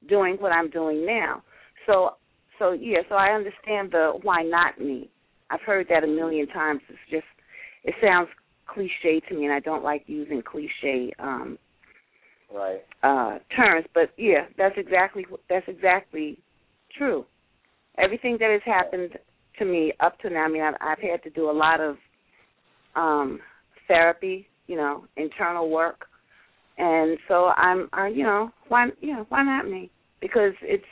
[0.07, 1.43] doing what I'm doing now.
[1.85, 2.11] So
[2.59, 5.09] so yeah, so I understand the why not me.
[5.49, 6.81] I've heard that a million times.
[6.89, 7.25] It's just
[7.83, 8.29] it sounds
[8.65, 11.57] cliche to me and I don't like using cliche um
[12.53, 16.39] right uh terms, but yeah, that's exactly that's exactly
[16.97, 17.25] true.
[17.97, 19.17] Everything that has happened
[19.59, 21.95] to me up to now, I mean I've, I've had to do a lot of
[22.95, 23.39] um
[23.87, 26.05] therapy, you know, internal work.
[26.77, 29.89] And so I'm I you know, why you know, why not me?
[30.21, 30.83] Because it's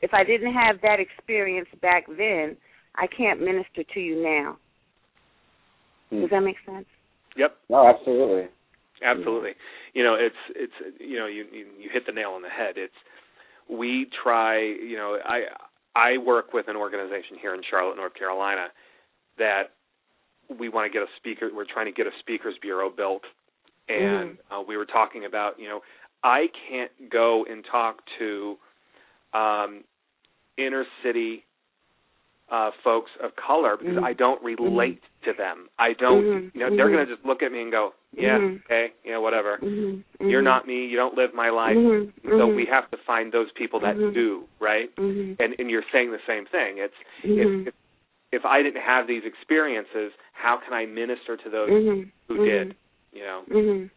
[0.00, 2.56] if I didn't have that experience back then,
[2.96, 4.56] I can't minister to you now.
[6.10, 6.20] Hmm.
[6.20, 6.86] Does that make sense?
[7.36, 7.56] Yep.
[7.68, 8.48] No, absolutely.
[9.04, 9.52] Absolutely.
[9.94, 12.74] You know, it's it's you know, you you, you hit the nail on the head.
[12.76, 12.92] It's
[13.70, 15.42] we try, you know, I
[15.94, 18.68] I work with an organization here in Charlotte, North Carolina
[19.38, 19.74] that
[20.58, 23.22] we want to get a speaker we're trying to get a speakers bureau built
[23.88, 24.54] and mm-hmm.
[24.54, 25.80] uh, we were talking about, you know,
[26.24, 28.56] I can't go and talk to
[29.34, 29.84] um
[30.56, 31.44] inner city
[32.50, 34.04] uh folks of color because mm-hmm.
[34.04, 35.68] I don't relate to them.
[35.78, 36.58] I don't mm-hmm.
[36.58, 38.64] you know, they're gonna just look at me and go, Yeah, Mhm.
[38.64, 39.58] okay, you know, whatever.
[39.62, 40.28] Mm-hmm.
[40.28, 41.76] You're not me, you don't live my life.
[41.76, 42.28] Mm-hmm.
[42.30, 44.94] So we have to find those people that do, right?
[44.96, 45.42] Mm-hmm.
[45.42, 46.78] And and you're saying the same thing.
[46.78, 47.74] It's if, if
[48.30, 51.70] if I didn't have these experiences, how can I minister to those
[52.28, 52.74] who did?
[53.12, 53.88] You know.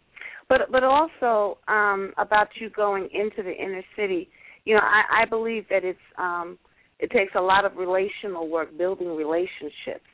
[0.49, 4.29] But but also um, about you going into the inner city.
[4.65, 6.59] You know, I, I believe that it's um,
[7.01, 10.05] it takes a lot of relational work, building relationships.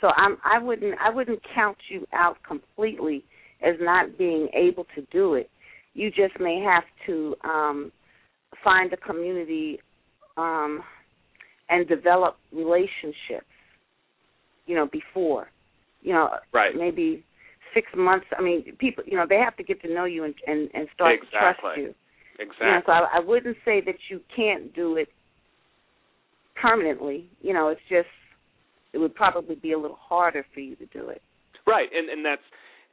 [0.00, 3.24] So I'm I wouldn't I wouldn't count you out completely
[3.62, 5.48] as not being able to do it.
[5.94, 7.92] You just may have to um,
[8.62, 9.78] find a community
[10.36, 10.82] um,
[11.70, 13.46] and develop relationships.
[14.66, 15.46] You know, before.
[16.02, 16.74] You know, Right.
[16.76, 17.24] maybe
[17.72, 18.26] six months.
[18.36, 19.04] I mean, people.
[19.06, 21.78] You know, they have to get to know you and and, and start to trust
[21.78, 21.94] you.
[22.38, 22.66] Exactly.
[22.66, 25.08] You know, so I, I wouldn't say that you can't do it
[26.60, 27.28] permanently.
[27.40, 28.08] You know, it's just
[28.92, 31.22] it would probably be a little harder for you to do it.
[31.66, 31.88] Right.
[31.94, 32.42] And and that's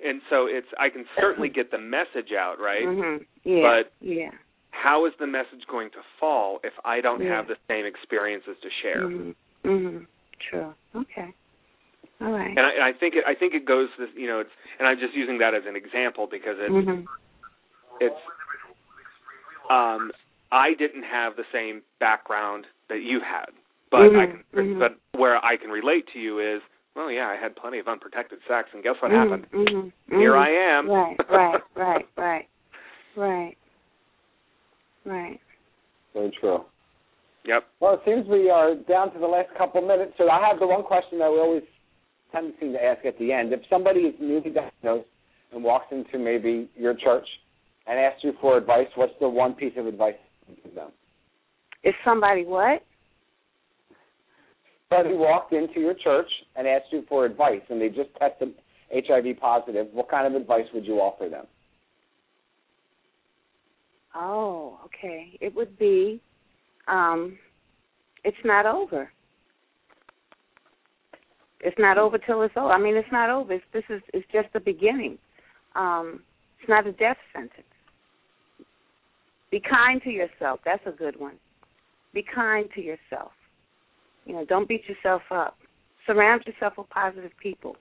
[0.04, 2.86] and so it's I can certainly get the message out, right?
[2.86, 3.26] Mhm.
[3.44, 3.62] Yeah.
[3.62, 4.32] But yeah.
[4.72, 7.36] how is the message going to fall if I don't Yeah.
[7.38, 9.02] have the same experiences to share?
[9.02, 9.36] Mhm.
[9.64, 10.08] Mhm.
[10.50, 10.74] True.
[10.96, 11.34] Okay.
[12.22, 12.50] All right.
[12.50, 14.88] And I, and I think it I think it goes this you know it's and
[14.88, 17.06] I'm just using that as an example because it's Mhm.
[18.02, 18.22] it's
[19.70, 20.12] um
[20.52, 23.50] I didn't have the same background that you had.
[23.90, 24.80] But I Mhm, can mhm.
[24.80, 26.62] but where I can relate to you is
[26.96, 29.48] well, yeah, I had plenty of unprotected sex, and guess what Mm, happened?
[29.52, 30.38] mhm, Here.
[30.38, 30.88] I am.
[30.90, 32.48] Right, right, right, right,
[33.16, 33.58] right,
[35.06, 35.40] right.
[36.14, 36.66] So true.
[37.46, 37.68] Yep.
[37.80, 40.14] Well, it seems we are down to the last couple minutes.
[40.18, 41.64] So I have the one question that we always
[42.32, 43.54] tend to seem to ask at the end.
[43.54, 45.10] If somebody is newly diagnosed
[45.52, 47.28] and walks into maybe your church
[47.88, 50.16] and asks you for advice, what's the one piece of advice
[50.48, 50.92] you give them?
[51.84, 52.84] Is somebody what?
[54.90, 58.54] Somebody walked into your church and asked you for advice, and they just tested
[58.94, 59.88] HIV positive.
[59.92, 61.46] What kind of advice would you offer them?
[64.16, 65.38] Oh, okay.
[65.42, 66.22] It would be,
[66.88, 67.38] um,
[68.24, 69.12] it's not over.
[71.62, 72.72] It's not over till it's over.
[72.72, 73.54] I mean, it's not over.
[73.54, 75.18] It's, this is it's just the beginning.
[75.76, 76.22] Um,
[76.60, 77.64] it's not a death sentence.
[79.50, 80.60] Be kind to yourself.
[80.66, 81.36] That's a good one.
[82.14, 83.32] Be kind to yourself.
[84.26, 85.58] You know, don't beat yourself up.
[86.06, 87.76] Surround yourself with positive people.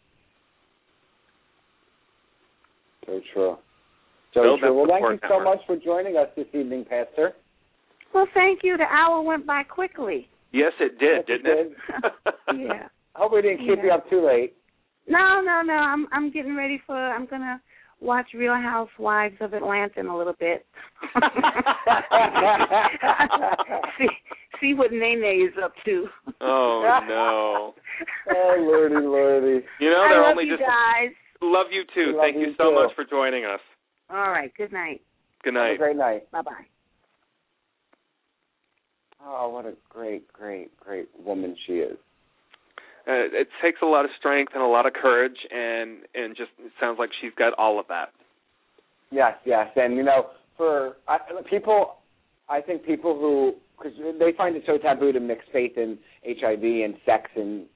[3.06, 3.56] Very true.
[4.34, 4.74] So Build true.
[4.74, 7.32] Well, thank you so much for joining us this evening, Pastor.
[8.14, 8.76] Well, thank you.
[8.76, 10.28] The hour went by quickly.
[10.52, 12.66] Yes, it did, Yes, it didn't it?
[12.68, 12.88] yeah.
[13.14, 13.84] I hope we didn't keep Yeah.
[13.84, 14.54] you up too late.
[15.08, 15.74] No, no, no.
[15.74, 16.94] I'm I'm getting ready for.
[16.94, 17.60] I'm gonna
[18.02, 20.66] watch Real Housewives of Atlanta in a little bit.
[23.98, 24.08] see
[24.60, 26.06] see what Nene is up to.
[26.40, 27.74] Oh no.
[28.34, 29.64] oh, lordy, lordy.
[29.80, 31.12] You know they're love only you just guys.
[31.40, 32.12] love you too.
[32.16, 32.74] Love Thank you you so too.
[32.74, 33.60] much for joining us.
[34.10, 34.52] All right.
[34.56, 35.00] Good night.
[35.42, 35.60] Good night.
[35.60, 35.78] Have a night.
[35.78, 36.30] great night.
[36.30, 36.66] Bye bye.
[39.24, 41.96] Oh, what a great, great, great woman she is.
[43.06, 46.50] Uh, it takes a lot of strength and a lot of courage, and and just
[46.58, 48.10] it sounds like she's got all of that.
[49.10, 51.18] Yes, yes, and you know, for I,
[51.50, 51.96] people,
[52.48, 56.62] I think people who because they find it so taboo to mix faith in HIV
[56.62, 57.66] and sex and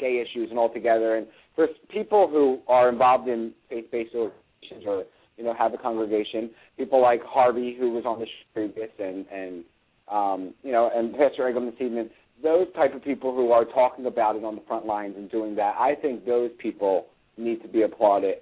[0.00, 5.04] gay issues and all together, and for people who are involved in faith-based organizations or
[5.36, 9.26] you know have a congregation, people like Harvey who was on the show previous and
[9.30, 9.64] and
[10.10, 12.10] um, you know and Pastor Ingram this evening,
[12.42, 15.54] those type of people who are talking about it on the front lines and doing
[15.56, 17.06] that, I think those people
[17.36, 18.36] need to be applauded.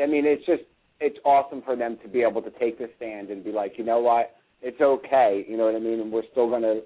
[0.00, 0.62] I mean, it's just
[1.00, 3.84] it's awesome for them to be able to take this stand and be like, you
[3.84, 6.80] know what, it's okay, you know what I mean, and we're still going to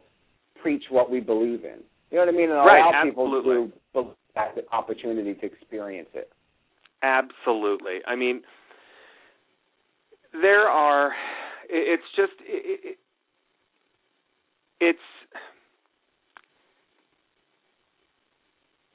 [0.61, 1.81] preach what we believe in.
[2.11, 3.73] You know what I mean, and Right, allow people absolutely.
[3.95, 3.99] to
[4.35, 6.31] have that the opportunity to experience it.
[7.03, 7.99] Absolutely.
[8.07, 8.43] I mean,
[10.41, 11.13] there are.
[11.69, 12.33] It's just.
[12.41, 12.99] It, it,
[14.81, 14.99] it's.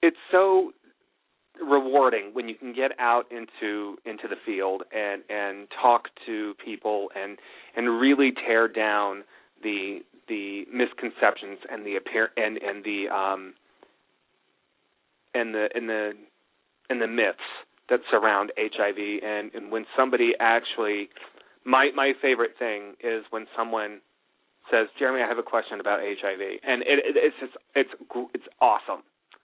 [0.08, 0.72] It's so
[1.62, 7.10] rewarding when you can get out into into the field and and talk to people
[7.14, 7.38] and
[7.76, 9.24] and really tear down
[9.62, 10.00] the
[10.30, 13.54] the misconceptions and the appear and and the um
[15.34, 16.14] and the and the
[16.90, 17.40] and the myths
[17.90, 21.10] that surround HIV and and when somebody actually
[21.66, 24.00] my my favorite thing is when someone
[24.72, 27.90] says Jeremy I have a question about HIV and it, it it's just it's
[28.34, 29.04] it's awesome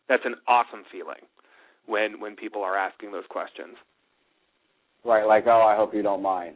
[0.09, 1.21] that's an awesome feeling
[1.85, 3.75] when when people are asking those questions
[5.05, 6.55] Right, like, oh, I hope you don't mind.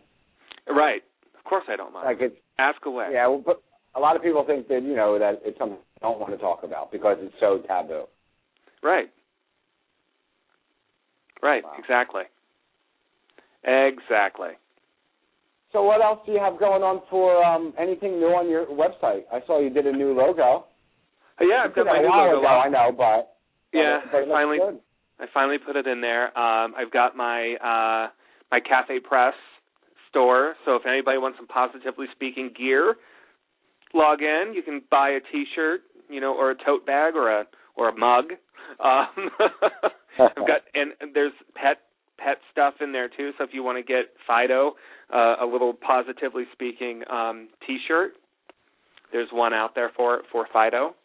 [0.70, 1.02] right
[1.38, 3.62] of course I don't mind Like it's ask away yeah, well, but
[3.96, 6.38] a lot of people think that you know that it's something they don't want to
[6.38, 8.04] talk about because it's so taboo.
[8.84, 9.10] right
[11.42, 11.74] right Wow.
[11.80, 12.24] exactly
[13.64, 14.52] exactly
[15.74, 19.24] So what else do you have going on for um, anything new on your website?
[19.32, 20.66] I saw you did a new logo.
[21.42, 22.48] Yeah I've got my new logo ago.
[22.48, 23.36] I know, but
[23.74, 24.80] yeah I finally good.
[25.20, 26.26] I finally put it in there.
[26.38, 28.10] Um, I've got my uh,
[28.52, 29.34] my CafePress
[30.10, 32.96] store, so if anybody wants some positively speaking gear,
[33.94, 34.54] log in.
[34.54, 37.46] You can buy a T-shirt, you know, or a tote bag, or a
[37.76, 38.26] or a mug.
[38.84, 39.30] Um,
[40.20, 41.78] I've got and there's pet
[42.18, 43.32] pet stuff in there too.
[43.38, 44.76] So if you want to get Fido
[45.14, 48.14] uh, a little positively speaking um, T-shirt,
[49.12, 50.96] there's one out there for for Fido.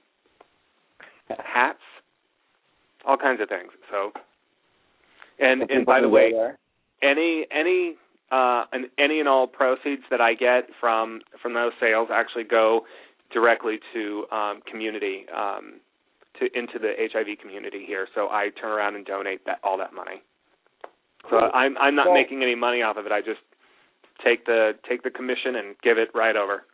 [1.29, 1.79] Hats,
[3.07, 3.71] all kinds of things.
[3.91, 4.13] So,
[5.39, 6.33] and and by the way,
[7.03, 7.97] any any
[8.31, 12.83] uh and any and all proceeds that I get from from those sales actually go
[13.33, 15.81] directly to um community um
[16.39, 18.07] to into the HIV community here.
[18.15, 20.23] So I turn around and donate that all that money.
[21.31, 21.37] So.
[21.39, 23.13] I'm I'm not Well- making any money off of it.
[23.13, 23.41] I just
[24.25, 26.65] take the take the commission and give it right over.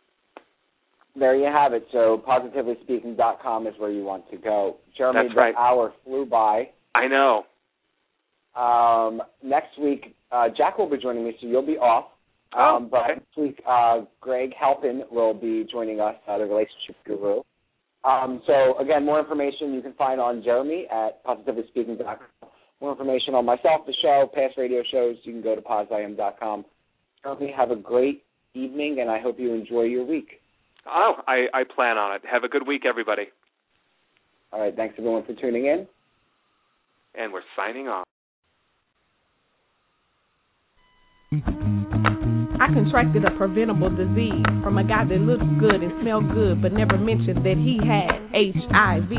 [1.15, 1.87] There you have it.
[1.91, 4.77] So positivelyspeaking.com is where you want to go.
[4.97, 6.69] Jeremy, That's the hour flew by.
[6.95, 7.45] I know.
[8.55, 12.05] Um, next week, uh, Jack will be joining me, so you'll be off.
[12.53, 13.13] Oh, Um, but okay.
[13.15, 17.41] next week, uh, Greg Halpin will be joining us, uh, the relationship guru.
[18.03, 22.17] Um, so again, more information you can find on Jeremy at positivelyspeaking.com.
[22.81, 26.65] More information on myself, the show, past radio shows, you can go to poziam.com.
[27.23, 30.41] Jeremy, have a great evening, and I hope you enjoy your week.
[30.91, 32.21] Oh, I, I plan on it.
[32.29, 33.27] Have a good week, everybody.
[34.51, 35.87] All right, thanks everyone for tuning in.
[37.15, 38.05] And we're signing off.
[42.69, 46.69] I contracted a preventable disease from a guy that looked good and smelled good, but
[46.69, 49.09] never mentioned that he had HIV.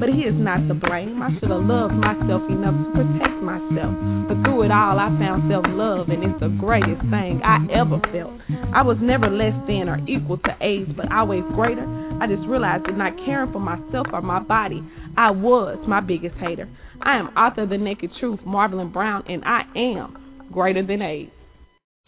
[0.00, 1.20] But he is not to blame.
[1.20, 3.92] I should have loved myself enough to protect myself.
[4.24, 8.00] But through it all, I found self love, and it's the greatest thing I ever
[8.08, 8.40] felt.
[8.72, 11.84] I was never less than or equal to AIDS, but always greater.
[11.84, 14.80] I just realized that not caring for myself or my body,
[15.20, 16.72] I was my biggest hater.
[17.04, 21.33] I am author of The Naked Truth, Marvelyn Brown, and I am greater than AIDS.